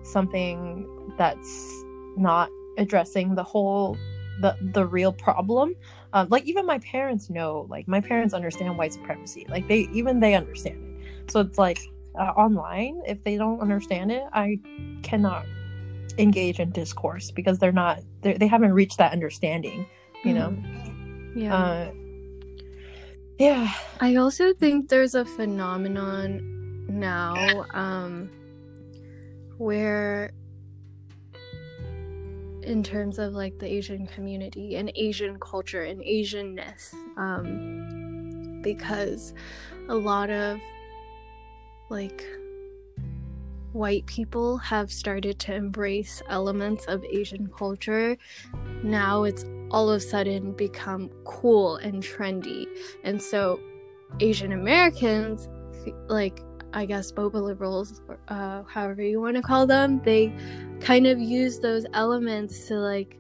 [0.04, 1.84] something that's
[2.16, 3.98] not addressing the whole
[4.42, 5.74] the the real problem
[6.14, 10.20] um, like even my parents know like my parents understand white supremacy like they even
[10.20, 11.80] they understand it so it's like
[12.20, 14.60] uh, online if they don't understand it i
[15.04, 15.46] cannot
[16.17, 19.86] engage in discourse because they're not they're, they haven't reached that understanding
[20.23, 20.49] you know?
[20.49, 21.39] Mm-hmm.
[21.39, 21.56] yeah.
[21.56, 21.91] Uh,
[23.38, 23.73] yeah.
[23.99, 26.54] I also think there's a phenomenon
[26.88, 28.30] now um
[29.58, 30.32] where
[32.62, 39.34] in terms of like the asian community and asian culture and asianness um because
[39.89, 40.60] a lot of
[41.89, 42.23] like
[43.76, 48.18] white people have started to embrace elements of Asian culture,
[48.84, 52.66] now it's all of a sudden become cool and trendy.
[53.04, 53.60] And so
[54.22, 55.50] Asian Americans,
[56.08, 56.40] like
[56.74, 60.34] I guess boba liberals, uh, however you want to call them, they
[60.80, 63.18] kind of use those elements to like,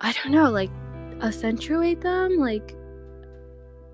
[0.00, 0.70] I don't know, like
[1.22, 2.76] accentuate them, like.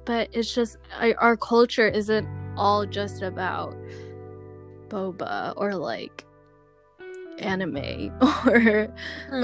[0.05, 3.77] But it's just our culture isn't all just about
[4.89, 6.25] boba or like
[7.39, 8.13] anime
[8.47, 8.95] or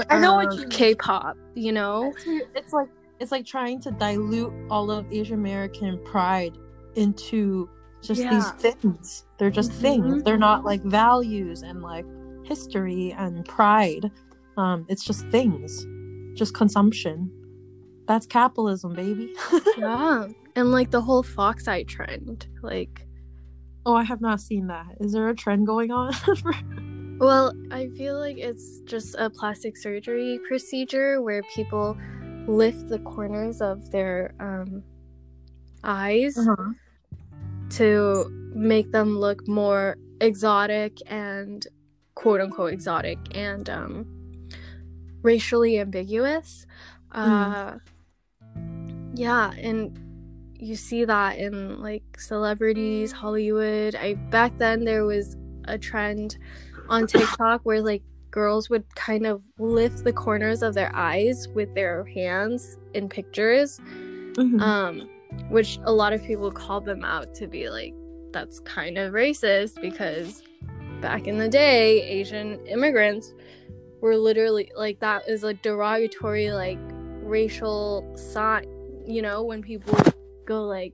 [0.09, 2.13] I know um, what you K-pop, you know?
[2.15, 2.25] It's,
[2.55, 6.57] it's like it's like trying to dilute all of Asian American pride
[6.95, 7.69] into
[8.01, 8.33] just yeah.
[8.33, 9.25] these things.
[9.37, 9.81] They're just mm-hmm.
[9.81, 10.23] things.
[10.23, 12.05] They're not like values and like
[12.43, 14.11] history and pride.
[14.57, 15.85] Um, it's just things,
[16.37, 17.31] just consumption.
[18.07, 19.33] That's capitalism, baby.
[19.77, 23.02] yeah, and like the whole fox eye trend, like
[23.85, 24.95] Oh, I have not seen that.
[24.99, 26.13] Is there a trend going on?
[27.19, 31.97] well, I feel like it's just a plastic surgery procedure where people
[32.47, 34.83] lift the corners of their um,
[35.83, 36.71] eyes uh-huh.
[37.71, 41.67] to make them look more exotic and
[42.15, 44.05] quote unquote exotic and um,
[45.23, 46.65] racially ambiguous.
[47.13, 47.75] Mm.
[47.75, 47.77] Uh,
[49.13, 49.99] yeah, and
[50.63, 53.95] you see that in like celebrities, Hollywood.
[53.95, 56.37] I back then there was a trend
[56.89, 61.73] on TikTok where like girls would kind of lift the corners of their eyes with
[61.75, 63.79] their hands in pictures.
[64.33, 64.59] Mm-hmm.
[64.61, 65.09] Um
[65.49, 67.93] which a lot of people called them out to be like
[68.31, 70.43] that's kind of racist because
[71.01, 73.33] back in the day Asian immigrants
[73.99, 76.79] were literally like that is a derogatory like
[77.23, 78.65] racial sign
[79.07, 79.95] you know when people
[80.45, 80.93] go like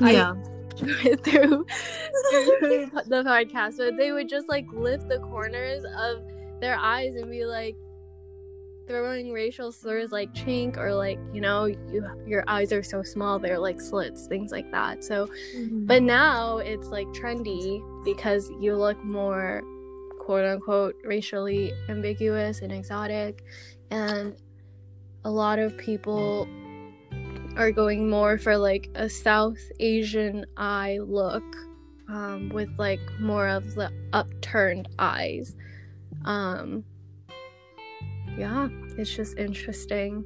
[0.00, 0.34] yeah
[0.76, 1.66] through, through
[3.06, 6.22] the podcast but they would just like lift the corners of
[6.60, 7.76] their eyes and be like
[8.88, 13.38] throwing racial slurs like chink or like you know you your eyes are so small
[13.38, 15.84] they're like slits things like that so mm-hmm.
[15.84, 19.62] but now it's like trendy because you look more
[20.20, 23.44] quote unquote racially ambiguous and exotic
[23.90, 24.36] and
[25.24, 26.48] a lot of people
[27.58, 31.44] are going more for like a South Asian eye look
[32.08, 35.56] um, with like more of the upturned eyes.
[36.24, 36.84] Um,
[38.38, 40.24] yeah, it's just interesting.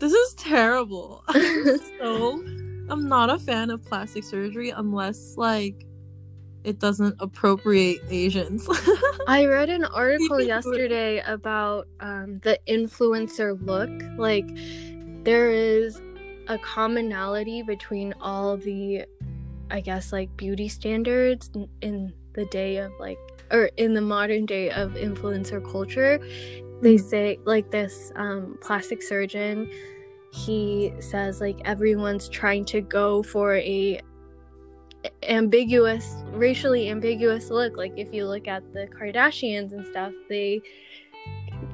[0.00, 1.24] This is terrible.
[1.98, 2.44] so,
[2.90, 5.86] I'm not a fan of plastic surgery unless like
[6.64, 8.68] it doesn't appropriate Asians.
[9.28, 13.90] I read an article yesterday about um, the influencer look.
[14.18, 14.48] Like,
[15.24, 16.00] there is
[16.48, 19.04] a commonality between all the
[19.70, 21.50] i guess like beauty standards
[21.82, 23.18] in the day of like
[23.50, 26.20] or in the modern day of influencer culture,
[26.82, 29.70] they say like this um, plastic surgeon.
[30.32, 34.00] He says like everyone's trying to go for a
[35.22, 37.76] ambiguous, racially ambiguous look.
[37.76, 40.60] Like if you look at the Kardashians and stuff, they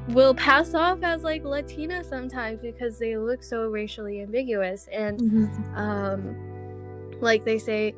[0.09, 4.89] will pass off as like Latina sometimes because they look so racially ambiguous.
[4.93, 5.75] And mm-hmm.
[5.77, 7.95] um, like they say,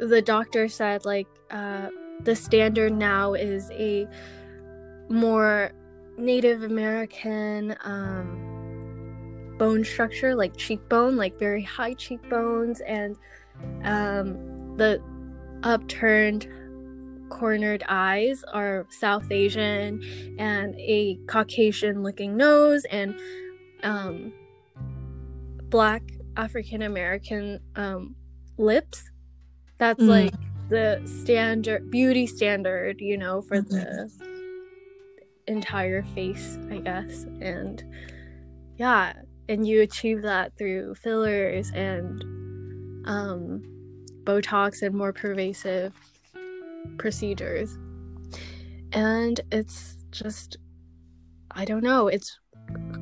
[0.00, 1.88] the doctor said like uh,
[2.20, 4.06] the standard now is a
[5.08, 5.72] more
[6.18, 13.16] Native American um, bone structure, like cheekbone, like very high cheekbones, and
[13.84, 15.02] um, the
[15.62, 16.48] upturned
[17.28, 20.02] cornered eyes are South Asian
[20.38, 23.18] and a Caucasian looking nose and
[23.82, 24.32] um,
[25.68, 26.02] black
[26.36, 28.14] African American um,
[28.58, 29.10] lips.
[29.78, 30.08] That's mm.
[30.08, 30.34] like
[30.68, 33.74] the standard beauty standard, you know, for mm-hmm.
[33.74, 34.10] the
[35.46, 37.24] entire face, I guess.
[37.40, 37.82] And
[38.76, 39.12] yeah,
[39.48, 42.22] and you achieve that through fillers and
[43.06, 43.62] um,
[44.24, 45.92] Botox and more pervasive
[46.98, 47.76] procedures.
[48.92, 50.56] And it's just,
[51.50, 52.38] I don't know, it's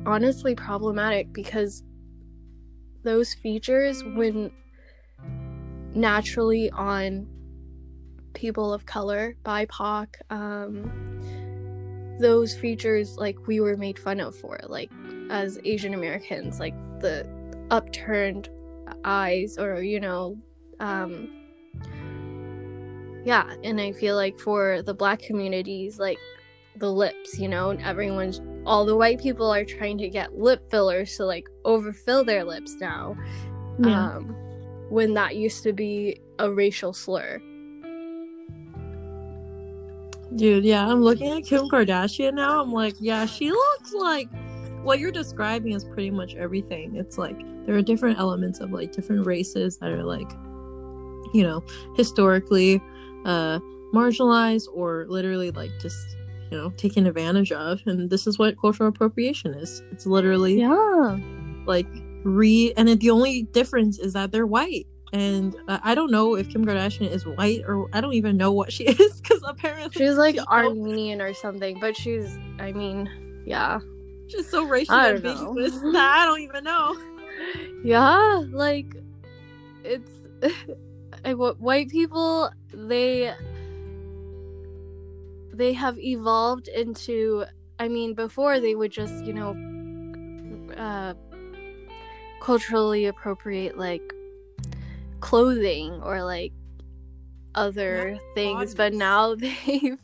[0.05, 1.83] honestly problematic because
[3.03, 4.51] those features, when
[5.93, 7.27] naturally on
[8.33, 10.91] people of color, BIPOC, um,
[12.19, 14.91] those features like we were made fun of for, like
[15.29, 17.27] as Asian Americans, like the
[17.71, 18.49] upturned
[19.03, 20.37] eyes or, you know,
[20.79, 21.44] um,
[23.25, 26.17] yeah and i feel like for the black communities like
[26.77, 31.17] the lips you know everyone's all the white people are trying to get lip fillers
[31.17, 33.15] to like overfill their lips now
[33.79, 34.15] yeah.
[34.15, 34.35] um
[34.89, 37.41] when that used to be a racial slur.
[40.35, 42.61] Dude yeah i'm looking at kim kardashian now.
[42.61, 44.29] I'm like yeah she looks like
[44.83, 46.95] what you're describing is pretty much everything.
[46.95, 50.29] It's like there are different elements of like different races that are like
[51.33, 51.63] you know
[51.95, 52.81] historically
[53.25, 53.59] uh,
[53.93, 56.15] marginalized or literally like just
[56.51, 57.81] you know taken advantage of.
[57.85, 59.83] And this is what cultural appropriation is.
[59.91, 61.19] It's literally yeah.
[61.65, 61.87] like
[62.23, 64.87] re and it, the only difference is that they're white.
[65.13, 68.51] And uh, I don't know if Kim Kardashian is white or I don't even know
[68.51, 71.79] what she is because apparently she's like Armenian or something.
[71.79, 73.79] But she's, I mean, yeah,
[74.27, 76.95] she's so racially ambiguous I don't even know.
[77.83, 78.95] Yeah, like
[79.83, 80.09] it's
[81.33, 83.33] white people they
[85.53, 87.45] they have evolved into
[87.79, 89.55] i mean before they would just you know
[90.77, 91.13] uh
[92.41, 94.13] culturally appropriate like
[95.19, 96.53] clothing or like
[97.55, 98.75] other things bodies.
[98.75, 99.33] but now
[99.65, 99.97] they've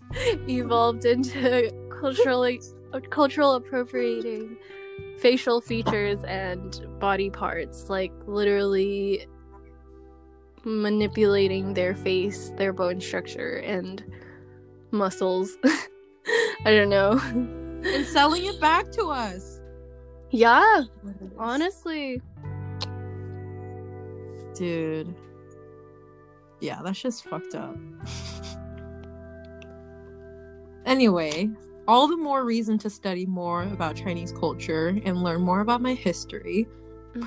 [0.48, 2.60] evolved into culturally
[3.10, 4.58] cultural appropriating
[5.20, 9.28] facial features and body parts like literally
[10.64, 14.04] manipulating their face, their bone structure, and
[14.92, 15.58] muscles.
[16.66, 17.20] I don't know.
[17.84, 19.60] and selling it back to us.
[20.30, 20.84] Yeah,
[21.38, 22.22] honestly.
[24.56, 25.14] Dude.
[26.60, 27.76] Yeah, that's just fucked up.
[30.86, 31.50] anyway,
[31.88, 35.96] all the more reason to study more about Chinese culture and learn more about my
[35.96, 36.68] history
[37.14, 37.24] mm-hmm.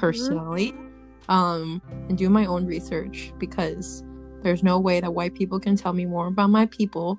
[1.29, 4.05] Um, and do my own research because
[4.43, 7.19] there's no way that white people can tell me more about my people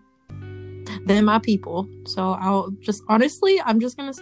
[1.05, 1.87] than my people.
[2.05, 4.13] So I'll just honestly, I'm just gonna.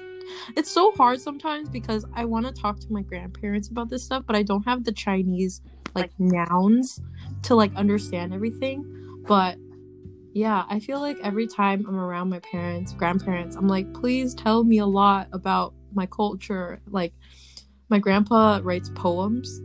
[0.55, 4.23] It's so hard sometimes because I want to talk to my grandparents about this stuff,
[4.25, 5.61] but I don't have the Chinese
[5.95, 7.01] like nouns
[7.43, 8.85] to like understand everything.
[9.27, 9.57] But
[10.33, 14.63] yeah, I feel like every time I'm around my parents, grandparents, I'm like, please tell
[14.63, 16.81] me a lot about my culture.
[16.89, 17.13] Like,
[17.89, 19.61] my grandpa writes poems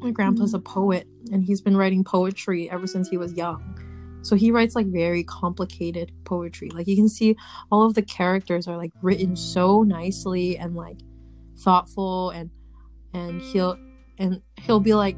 [0.00, 3.82] my grandpa's a poet and he's been writing poetry ever since he was young.
[4.22, 6.70] So he writes like very complicated poetry.
[6.70, 7.36] Like you can see
[7.70, 10.98] all of the characters are like written so nicely and like
[11.58, 12.50] thoughtful and
[13.14, 13.78] and he'll
[14.18, 15.16] and he'll be like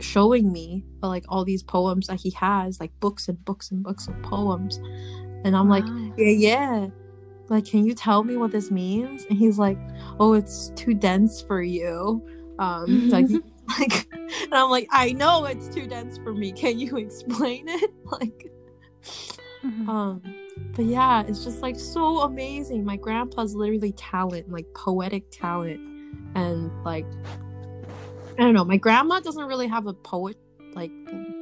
[0.00, 4.06] showing me like all these poems that he has like books and books and books
[4.08, 4.76] of poems
[5.44, 5.80] and i'm wow.
[5.80, 5.84] like
[6.16, 6.86] yeah yeah
[7.48, 9.78] like can you tell me what this means and he's like
[10.20, 12.24] oh it's too dense for you
[12.58, 13.26] um like
[13.78, 17.90] like and i'm like i know it's too dense for me can you explain it
[18.04, 18.50] like
[19.64, 19.88] mm-hmm.
[19.88, 20.22] um
[20.74, 25.80] but yeah it's just like so amazing my grandpa's literally talent like poetic talent
[26.34, 27.06] and like
[28.38, 30.36] i don't know my grandma doesn't really have a poet
[30.74, 30.92] like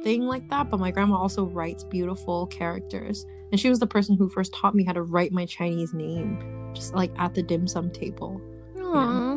[0.03, 4.15] thing like that but my grandma also writes beautiful characters and she was the person
[4.15, 7.67] who first taught me how to write my Chinese name, just like at the dim
[7.67, 8.41] sum table.
[8.75, 9.36] Aww.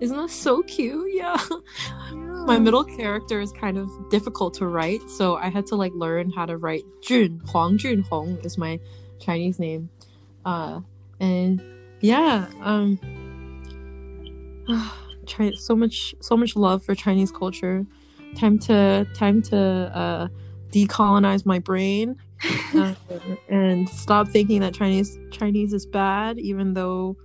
[0.00, 1.06] Isn't that so cute?
[1.18, 1.36] Yeah.
[2.46, 6.30] My middle character is kind of difficult to write, so I had to like learn
[6.30, 7.42] how to write Jun.
[7.48, 8.78] Huang Jun Hong is my
[9.18, 9.90] Chinese name.
[10.44, 10.80] Uh,
[11.20, 11.60] and
[12.00, 12.98] yeah, um,
[15.26, 17.84] try so much so much love for Chinese culture.
[18.36, 20.28] Time to time to uh,
[20.70, 22.16] decolonize my brain
[22.74, 22.94] uh,
[23.48, 27.16] and stop thinking that Chinese Chinese is bad, even though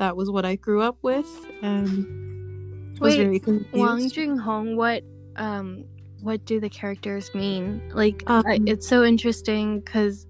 [0.00, 1.28] that was what I grew up with
[1.62, 3.76] and was Wait, very confused.
[3.76, 5.04] Wang Junhong, what
[5.36, 5.84] um
[6.22, 7.82] what do the characters mean?
[7.94, 10.26] Like I, Um, it's so interesting cuz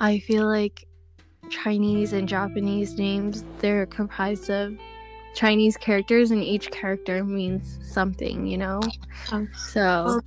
[0.00, 0.86] I feel like
[1.50, 4.74] Chinese and Japanese names they're comprised of
[5.34, 8.80] Chinese characters and each character means something, you know?
[9.30, 10.20] Um, So um,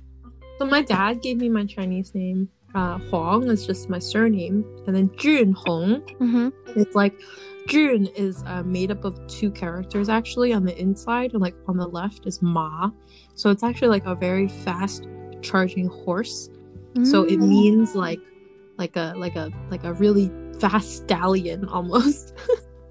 [0.58, 2.48] So my dad gave me my Chinese name.
[2.74, 6.52] Uh, Huang is just my surname, and then Jun Hong mhm.
[6.76, 7.14] It's like
[7.68, 11.76] Jun is uh, made up of two characters actually on the inside, and like on
[11.76, 12.90] the left is Ma.
[13.34, 15.06] So it's actually like a very fast
[15.42, 16.48] charging horse.
[17.04, 17.48] So it Mm.
[17.48, 18.20] means like
[18.78, 22.34] like a like a like a really fast stallion almost.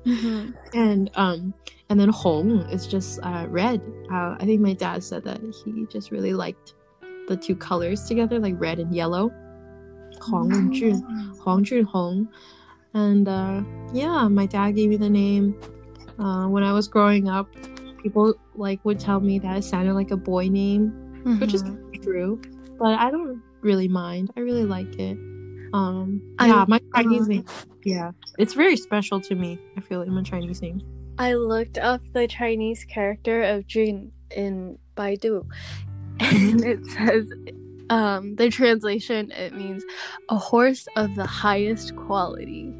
[0.06, 0.54] Mhm.
[0.74, 1.54] and um
[1.90, 3.82] and then Hong is just uh, red.
[4.12, 6.76] Uh, I think my dad said that he just really liked
[7.28, 9.32] the two colors together, like red and yellow.
[10.22, 11.02] Hong and Jun.
[11.44, 12.28] Huang Junhong.
[12.98, 13.62] And uh,
[13.94, 15.56] yeah, my dad gave me the name.
[16.18, 17.48] Uh, when I was growing up,
[18.02, 20.90] people like would tell me that it sounded like a boy name,
[21.40, 22.02] which is Mhm.
[22.04, 22.42] true.
[22.80, 24.32] But I don't really mind.
[24.36, 25.16] I really like it.
[25.74, 27.46] Um, I- yeah, my Chinese uh, name.
[27.86, 29.60] Yeah, it's very special to me.
[29.78, 30.82] I feel like my Chinese name.
[31.20, 35.46] I looked up the Chinese character of Jun in Baidu,
[36.20, 37.30] and it says
[37.90, 39.84] um, the translation it means
[40.30, 42.74] a horse of the highest quality.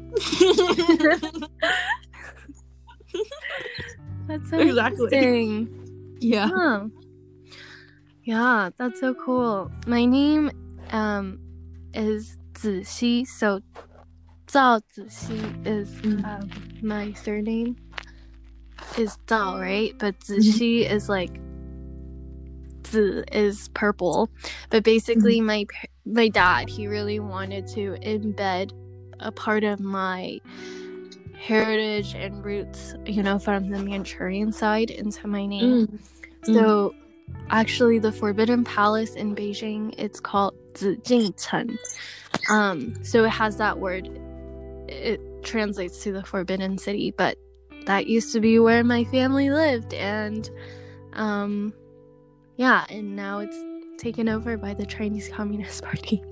[4.26, 5.04] That's so Exactly.
[5.12, 6.16] interesting.
[6.20, 6.48] yeah.
[6.52, 6.86] Huh.
[8.24, 9.70] Yeah, that's so cool.
[9.86, 10.50] My name
[10.90, 11.40] um
[11.94, 13.60] is Zixi, so
[14.46, 16.24] Zhao Zixi is Mm.
[16.24, 16.50] um,
[16.82, 17.76] my surname
[18.98, 19.94] is Zhao, right?
[19.98, 21.40] But Zixi is like
[22.90, 24.30] Z is purple.
[24.70, 28.72] But basically my pa- my dad, he really wanted to embed
[29.20, 30.40] a part of my
[31.38, 35.86] heritage and roots, you know, from the Manchurian side into my name.
[35.86, 36.54] Mm.
[36.54, 36.94] So,
[37.50, 41.76] actually, the Forbidden Palace in Beijing, it's called Zijincheng.
[42.50, 44.08] Um, so it has that word.
[44.88, 47.36] It translates to the Forbidden City, but
[47.86, 50.48] that used to be where my family lived, and
[51.12, 51.72] um,
[52.58, 53.56] yeah, and now it's
[53.98, 56.22] taken over by the Chinese Communist Party.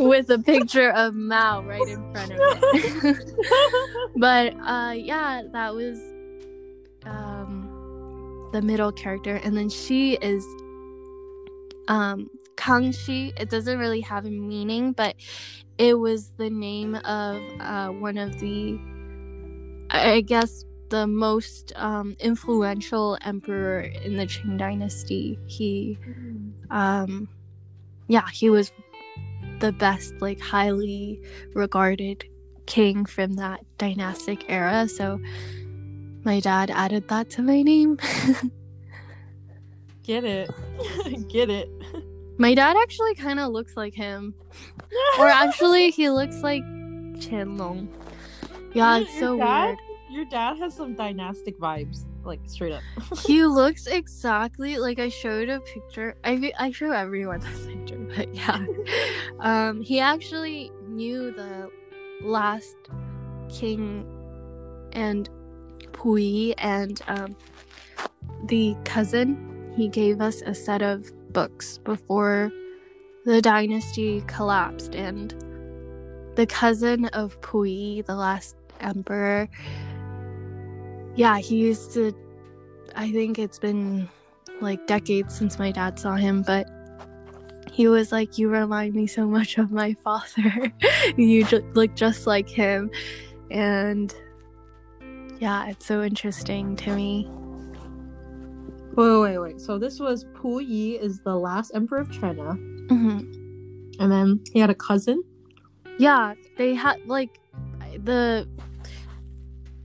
[0.00, 3.32] with a picture of Mao right in front of it.
[4.16, 5.98] but uh yeah that was
[7.04, 10.44] um the middle character and then she is
[11.88, 15.14] um kangxi it doesn't really have a meaning but
[15.78, 18.78] it was the name of uh one of the
[19.90, 25.98] I guess the most um influential emperor in the qing dynasty he
[26.70, 27.26] um
[28.08, 28.70] yeah he was
[29.60, 31.18] the best like highly
[31.54, 32.24] regarded
[32.66, 35.18] king from that dynastic era so
[36.24, 37.98] my dad added that to my name
[40.02, 40.50] Get it.
[41.28, 41.70] Get it.
[42.36, 44.34] my dad actually kind of looks like him
[45.18, 46.62] or actually he looks like
[47.24, 47.88] Qianlong
[48.74, 49.68] yeah it's so dad?
[49.68, 49.78] weird
[50.12, 52.82] Your dad has some dynastic vibes, like straight up.
[53.26, 56.14] he looks exactly like I showed a picture.
[56.22, 58.66] I I show everyone this picture, but yeah,
[59.40, 61.70] um, he actually knew the
[62.20, 62.76] last
[63.48, 64.04] king
[64.92, 65.30] and
[65.92, 67.34] Pu Yi and um,
[68.48, 69.72] the cousin.
[69.74, 72.52] He gave us a set of books before
[73.24, 75.30] the dynasty collapsed, and
[76.34, 79.48] the cousin of Pu Yi, the last emperor.
[81.14, 82.12] Yeah, he used to
[82.94, 84.08] I think it's been
[84.60, 86.68] like decades since my dad saw him, but
[87.70, 90.72] he was like, You remind me so much of my father.
[91.16, 92.90] you ju- look just like him.
[93.50, 94.14] And
[95.38, 97.28] yeah, it's so interesting to me.
[98.94, 99.60] Wait, wait, wait.
[99.60, 102.52] So this was Pu Yi is the last emperor of China,
[102.88, 103.18] hmm
[103.98, 105.22] and then he had a cousin.
[105.98, 107.38] Yeah, they had like
[108.04, 108.48] the.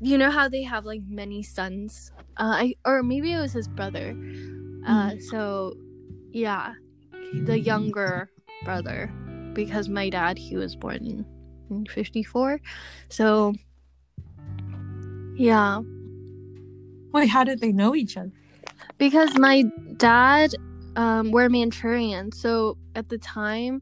[0.01, 2.11] You know how they have like many sons?
[2.37, 4.15] Uh, I or maybe it was his brother.
[4.85, 5.73] Uh, so
[6.31, 6.73] yeah,
[7.33, 8.29] the younger
[8.63, 9.11] brother.
[9.53, 11.25] Because my dad he was born in,
[11.71, 12.61] in 54
[13.09, 13.55] so
[15.35, 15.81] yeah.
[17.11, 18.31] Wait, how did they know each other?
[18.97, 19.63] because my
[19.97, 20.51] dad
[20.95, 23.81] um were manchurian so at the time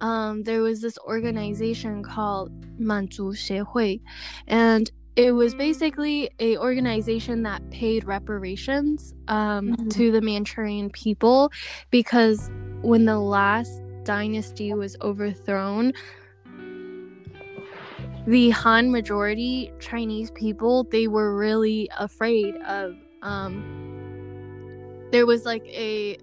[0.00, 4.00] um there was this organization called manchu Xiehui,
[4.46, 9.90] and it was basically a organization that paid reparations um, Mhm.
[9.90, 11.50] to the manchurian people
[11.90, 12.48] because
[12.82, 15.92] when the last dynasty was overthrown
[18.26, 23.64] the han majority chinese people they were really afraid of um,
[25.10, 26.16] there was like a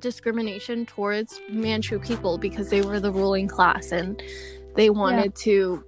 [0.00, 4.20] discrimination towards Manchu people because they were the ruling class and
[4.74, 5.84] they wanted to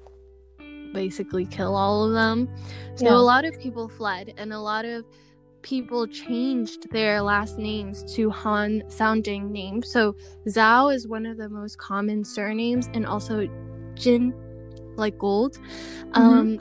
[0.92, 2.48] basically kill all of them.
[2.96, 3.14] So yeah.
[3.14, 5.04] a lot of people fled, and a lot of
[5.62, 9.90] people changed their last names to Han sounding names.
[9.90, 10.14] So
[10.46, 13.48] Zhao is one of the most common surnames, and also
[13.94, 14.32] Jin,
[14.96, 15.58] like gold.
[16.12, 16.20] Mm-hmm.
[16.20, 16.60] Um,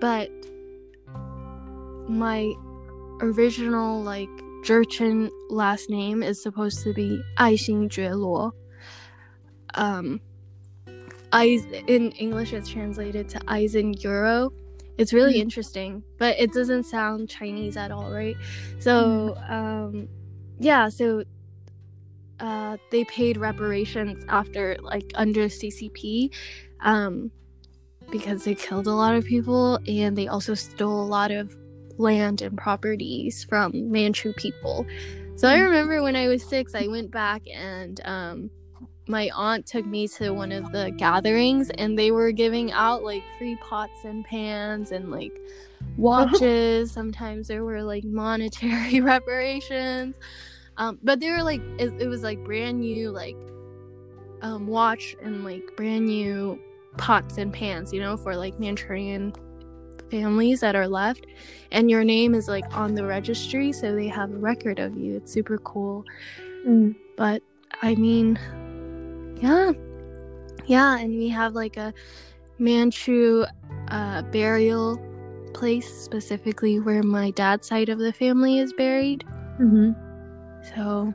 [0.00, 0.30] but
[2.08, 2.52] my
[3.20, 4.28] original like
[4.64, 8.52] Jurchen last name is supposed to be Aixing Jue Luo.
[9.74, 10.20] Um,
[11.44, 14.52] in English it's translated to Aisin Gioro.
[14.98, 15.40] It's really Mhm.
[15.42, 18.36] interesting, but it doesn't sound Chinese at all, right?
[18.78, 20.08] So, um,
[20.58, 21.24] yeah, so
[22.40, 26.30] uh, they paid reparations after like under CCP,
[26.80, 27.30] um,
[28.10, 31.54] because they killed a lot of people and they also stole a lot of
[31.98, 34.86] land and properties from Manchu people.
[35.36, 38.50] So I remember when I was six, I went back and um,
[39.08, 43.22] my aunt took me to one of the gatherings and they were giving out like
[43.38, 45.32] free pots and pans and like
[45.96, 46.90] watches.
[46.90, 50.16] Sometimes there were like monetary reparations.
[50.76, 53.36] Um, but they were like, it, it was like brand new, like
[54.42, 56.60] um, watch and like brand new
[56.98, 59.32] pots and pans, you know, for like Manchurian
[60.10, 61.26] families that are left.
[61.70, 65.16] And your name is like on the registry so they have a record of you.
[65.16, 66.04] It's super cool.
[67.16, 67.42] But
[67.82, 68.38] i mean
[69.40, 69.72] yeah.
[70.66, 71.92] Yeah and we have like a
[72.58, 73.44] manchu
[73.88, 74.98] uh, burial
[75.54, 79.24] place specifically where my dad's side of the family is buried.
[79.60, 79.92] Mm-hmm.
[80.74, 81.14] so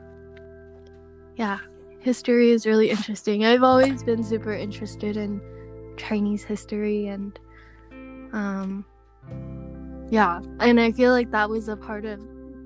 [1.36, 1.58] yeah
[2.00, 3.44] history is really interesting.
[3.44, 5.40] I've always been super interested in
[5.98, 7.38] chinese history and
[8.32, 8.84] um
[10.10, 12.18] yeah and i feel like that was a part of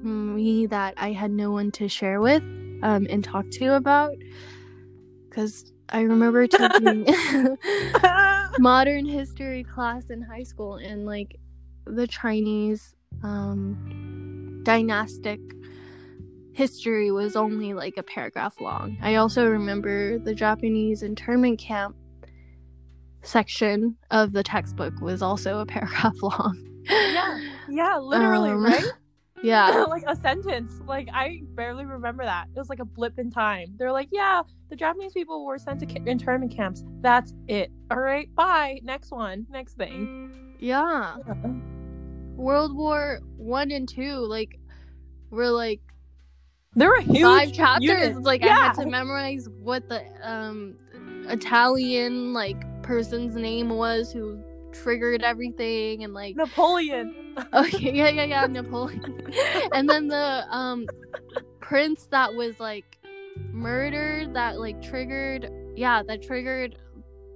[0.03, 2.43] me that i had no one to share with
[2.83, 4.15] um and talk to about
[5.37, 7.07] because i remember taking
[8.59, 11.37] modern history class in high school and like
[11.85, 15.41] the chinese um dynastic
[16.55, 21.95] history was only like a paragraph long i also remember the japanese internment camp
[23.23, 26.57] section of the textbook was also a paragraph long
[26.89, 27.41] Yeah.
[27.69, 28.85] yeah, literally, Um, right?
[29.43, 30.73] Yeah like a sentence.
[30.87, 32.47] Like I barely remember that.
[32.55, 33.75] It was like a blip in time.
[33.79, 36.85] They're like, yeah, the Japanese people were sent to internment camps.
[37.01, 37.71] That's it.
[37.91, 38.81] All right, bye.
[38.83, 39.47] Next one.
[39.51, 40.55] Next thing.
[40.59, 41.17] yeah
[42.37, 44.59] world war one and two like
[45.31, 45.81] were like
[46.75, 48.19] There were huge five chapters units.
[48.27, 50.77] like i had to memorize what the um
[51.29, 54.39] italian like person's name was who
[54.73, 57.15] triggered everything and like Napoleon.
[57.53, 59.31] okay yeah yeah yeah napoleon
[59.75, 60.87] and then the um
[61.61, 62.99] prince that was like
[63.53, 66.79] murdered that like triggered yeah that triggered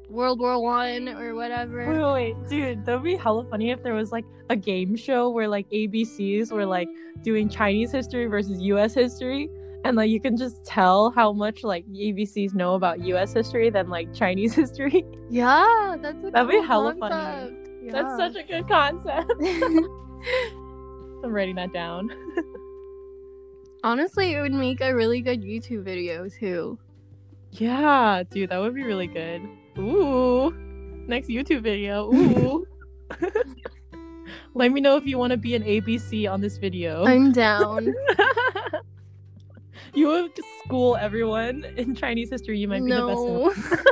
[0.09, 3.83] world war one or whatever Wait, wait, wait, dude, that would be hella funny if
[3.83, 6.89] there was like a game show where like ABCs were like
[7.23, 9.49] doing Chinese history versus US history.
[9.85, 13.89] And like you can just tell how much like ABCs know about US history than
[13.89, 15.05] like Chinese history.
[15.31, 17.15] yeah that's a That'd be cool hella funny.
[17.15, 17.69] concept.
[17.83, 17.93] Yeah.
[17.93, 19.33] That's such a good concept.
[21.25, 22.11] I'm writing that down.
[23.85, 26.79] Honestly, it would make a really good YouTube video too.
[27.53, 29.41] Yeah, dude, that would be really good.
[29.79, 30.51] Ooh.
[31.07, 32.13] Next YouTube video.
[32.15, 32.67] Ooh.
[34.55, 37.05] Let me know if you want to be an ABC on this video.
[37.07, 37.95] I'm down.
[39.95, 42.59] You would school everyone in Chinese history.
[42.59, 43.87] You might be the best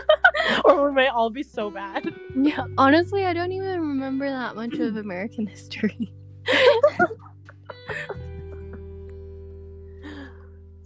[0.64, 2.14] or we might all be so bad.
[2.36, 6.12] yeah, honestly, I don't even remember that much of American history.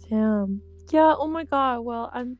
[0.09, 0.61] Damn.
[0.91, 1.79] Yeah, oh my god.
[1.79, 2.37] Well, I'm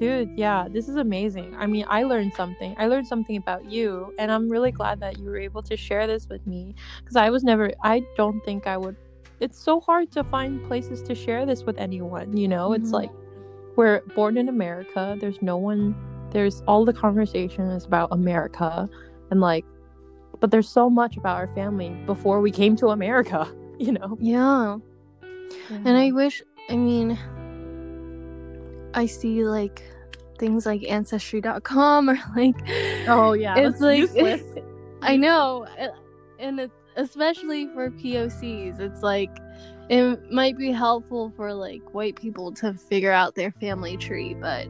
[0.00, 1.54] Dude, yeah, this is amazing.
[1.58, 2.74] I mean, I learned something.
[2.78, 6.06] I learned something about you, and I'm really glad that you were able to share
[6.06, 8.96] this with me because I was never I don't think I would
[9.40, 12.72] It's so hard to find places to share this with anyone, you know?
[12.74, 12.94] It's Mhm.
[12.94, 13.10] like
[13.76, 15.16] we're born in America.
[15.20, 15.94] There's no one.
[16.30, 18.88] There's all the conversation is about America,
[19.30, 19.64] and like,
[20.38, 23.48] but there's so much about our family before we came to America.
[23.80, 24.18] You know.
[24.20, 24.76] Yeah.
[25.86, 27.16] And I wish, I mean,
[28.92, 29.82] I see like
[30.38, 32.56] things like ancestry.com or like
[33.08, 34.42] Oh yeah, it's like useless.
[35.02, 35.66] I know,
[36.38, 39.30] and it, especially for POCs, it's like
[39.88, 44.68] it might be helpful for like white people to figure out their family tree, but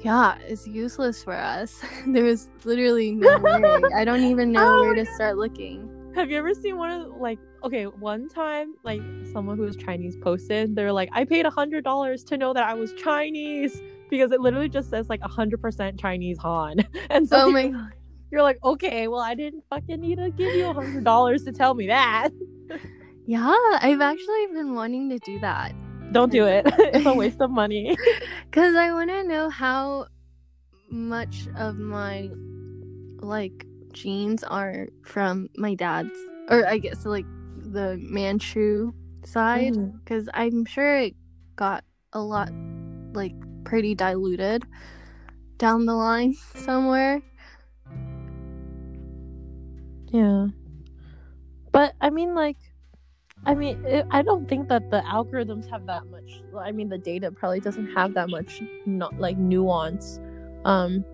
[0.00, 1.82] yeah, it's useless for us.
[2.06, 3.82] There's literally no way.
[3.94, 5.88] I don't even know Oh where to start looking.
[6.14, 10.16] Have you ever seen one of like okay, one time like someone who was Chinese
[10.16, 14.32] posted, they're like, I paid a hundred dollars to know that I was Chinese because
[14.32, 16.78] it literally just says like a hundred percent Chinese Han.
[17.10, 17.92] And so Oh my god.
[18.30, 21.52] You're like, okay, well I didn't fucking need to give you a hundred dollars to
[21.52, 22.30] tell me that.
[23.26, 25.72] Yeah, I've actually been wanting to do that.
[26.12, 26.64] Don't do it.
[26.78, 27.96] it's a waste of money.
[28.50, 30.06] Cuz I want to know how
[30.90, 32.30] much of my
[33.20, 36.10] like genes are from my dad's
[36.48, 37.26] or I guess like
[37.56, 38.92] the Manchu
[39.24, 40.04] side Mhm.
[40.06, 41.14] cuz I'm sure it
[41.54, 42.50] got a lot
[43.12, 44.64] like pretty diluted
[45.58, 47.22] down the line somewhere.
[50.10, 50.48] Yeah.
[51.72, 52.56] But I mean, like,
[53.46, 56.42] I mean, it, I don't think that the algorithms have that much.
[56.58, 60.20] I mean, the data probably doesn't have that much, not like nuance,
[60.64, 61.04] um,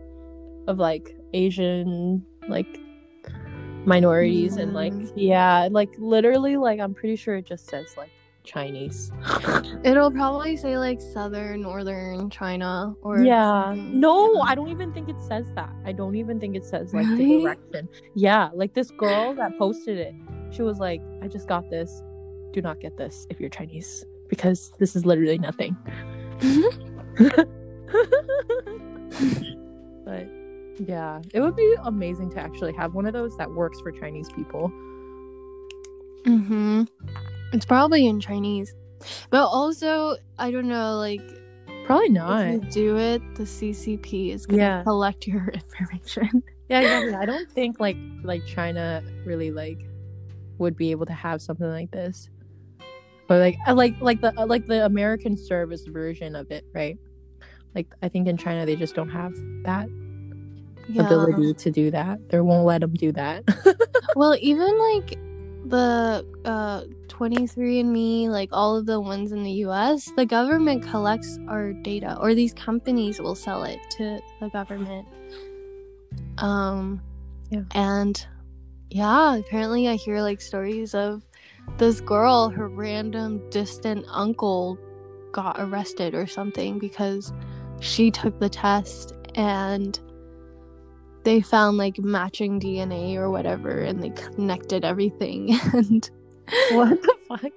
[0.67, 2.81] of like Asian like
[3.85, 5.13] minorities and like Mm.
[5.15, 8.11] yeah, like literally, like I'm pretty sure it just says like
[8.47, 9.11] Chinese.
[9.85, 13.69] It'll probably say like southern, northern China or yeah.
[13.69, 14.01] something.
[14.01, 14.41] No, Yeah.
[14.43, 15.73] I don't even think it says that.
[15.85, 17.39] I don't even think it says like Really?
[17.39, 17.89] the direction.
[18.15, 20.15] Yeah, like this girl that posted it,
[20.51, 22.03] she was like, I just got this.
[22.53, 25.77] Do not get this if you're Chinese because this is literally nothing.
[30.05, 30.27] but
[30.87, 34.31] yeah, it would be amazing to actually have one of those that works for Chinese
[34.33, 34.71] people.
[36.25, 36.85] Mm-hmm.
[37.57, 38.75] It's probably in Chinese.
[39.31, 41.23] But also, I don't know, like
[41.87, 42.47] Probably if not.
[42.53, 44.83] you do it, the CCP is gonna Yeah.
[44.83, 46.43] collect your information.
[46.69, 47.15] Yeah, exactly.
[47.15, 49.79] I don't think like like China really like
[50.59, 52.29] would be able to have something like this,
[53.29, 56.99] But like uh, like like the uh, like the American service version of it, right?
[57.75, 59.33] Like I think in China they just don't have
[59.65, 59.89] that
[60.99, 62.19] ability to do that.
[62.31, 63.45] They won't let them do that.
[64.15, 65.19] Well, even like
[65.69, 71.73] the uh 23andme, like all of the ones in the US, the government collects our
[71.73, 75.07] data or these companies will sell it to the government.
[76.39, 77.01] Um
[77.51, 77.63] Yeah.
[77.73, 78.27] and
[78.91, 81.23] yeah, apparently I hear like stories of
[81.79, 84.79] this girl, her random distant uncle
[85.33, 87.33] got arrested or something because
[87.81, 89.99] she took the test and
[91.27, 96.09] they found like matching DNA or whatever and they connected everything and
[96.71, 97.53] what the fuck?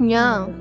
[0.00, 0.48] yeah.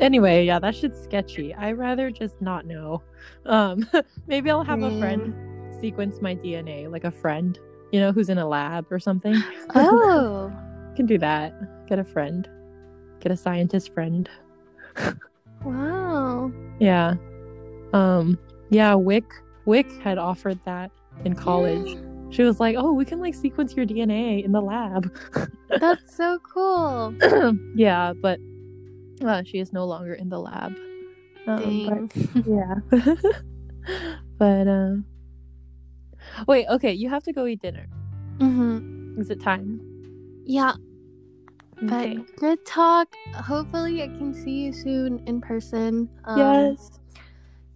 [0.00, 1.52] Anyway, yeah, that shit's sketchy.
[1.52, 3.02] I rather just not know.
[3.44, 3.86] Um,
[4.26, 5.34] maybe I'll have a friend
[5.78, 7.58] sequence my DNA, like a friend,
[7.92, 9.36] you know, who's in a lab or something.
[9.74, 10.50] Oh.
[10.96, 11.52] can do that.
[11.86, 12.48] Get a friend.
[13.20, 14.26] Get a scientist friend.
[15.66, 16.50] Wow.
[16.78, 17.16] Yeah.
[17.92, 18.38] Um
[18.70, 19.30] yeah, Wick
[19.66, 20.90] Wick had offered that
[21.24, 21.96] in college.
[22.30, 25.12] She was like, "Oh, we can like sequence your DNA in the lab."
[25.68, 27.14] That's so cool.
[27.74, 28.38] yeah, but
[29.24, 30.76] uh, she is no longer in the lab.
[31.46, 32.10] Um, Dang.
[32.34, 33.14] but, yeah.
[34.38, 34.94] but uh
[36.46, 37.86] Wait, okay, you have to go eat dinner.
[38.38, 39.80] hmm Is it time?
[40.44, 40.74] Yeah,
[41.82, 43.14] but good talk.
[43.34, 46.08] Hopefully, I can see you soon in person.
[46.24, 46.99] Um, yes.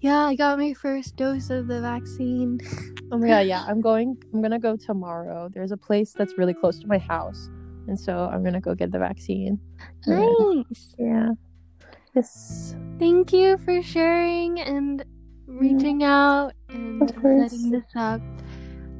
[0.05, 2.61] Yeah, I got my first dose of the vaccine.
[3.13, 3.65] Oh my god, yeah.
[3.69, 5.49] I'm going I'm gonna go tomorrow.
[5.53, 7.49] There's a place that's really close to my house.
[7.87, 9.61] And so I'm gonna go get the vaccine.
[10.07, 10.27] Yeah.
[10.39, 10.95] Nice.
[10.99, 11.29] Yeah.
[12.15, 12.75] Yes.
[12.99, 15.05] Thank you for sharing and
[15.47, 18.21] reaching out and setting this up.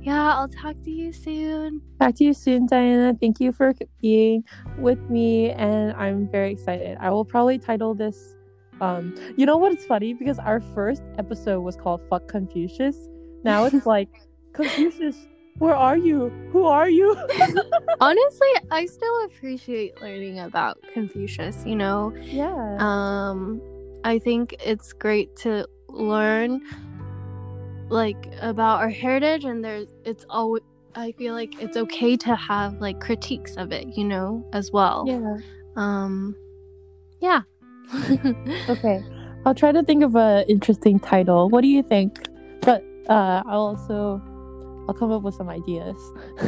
[0.01, 1.81] Yeah, I'll talk to you soon.
[1.99, 3.17] Talk to you soon, Diana.
[3.19, 4.45] Thank you for being
[4.79, 6.99] with me, and I'm very excited.
[7.01, 8.37] I will probably title this.
[8.85, 10.15] Um, you know what's funny?
[10.15, 12.97] Because our first episode was called "Fuck Confucius."
[13.43, 14.09] Now it's like
[14.53, 15.17] Confucius.
[15.59, 16.31] Where are you?
[16.51, 17.17] Who are you?
[18.01, 22.13] Honestly, I still appreciate learning about Confucius, you know.
[22.23, 22.77] yeah.
[22.81, 23.63] Um
[24.05, 26.61] I think it's great to learn
[27.89, 30.63] like about our heritage and there's it's always
[30.97, 35.05] I feel like it's okay to have like critiques of it, you know, as well.
[35.07, 35.37] yeah.
[35.77, 36.35] Um
[37.21, 37.43] yeah.
[38.69, 39.03] Okay.
[39.47, 41.51] I'll try to think of an interesting title.
[41.51, 42.29] What do you think?
[42.63, 44.23] But uh, I'll also
[44.89, 45.97] I'll come up with some ideas.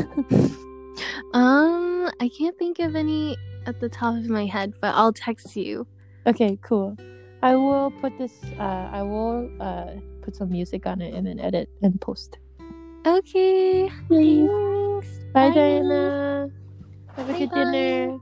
[1.35, 5.57] um, I can't think of any at the top of my head, but I'll text
[5.57, 5.87] you.
[6.27, 6.97] Okay, cool.
[7.43, 8.33] I will put this.
[8.59, 12.39] Uh, I will uh, put some music on it and then edit and post.
[13.07, 13.91] Okay.
[14.09, 15.07] Thanks.
[15.33, 15.55] Bye, Bye.
[15.55, 16.51] Diana.
[17.15, 18.19] Have a bye good dinner.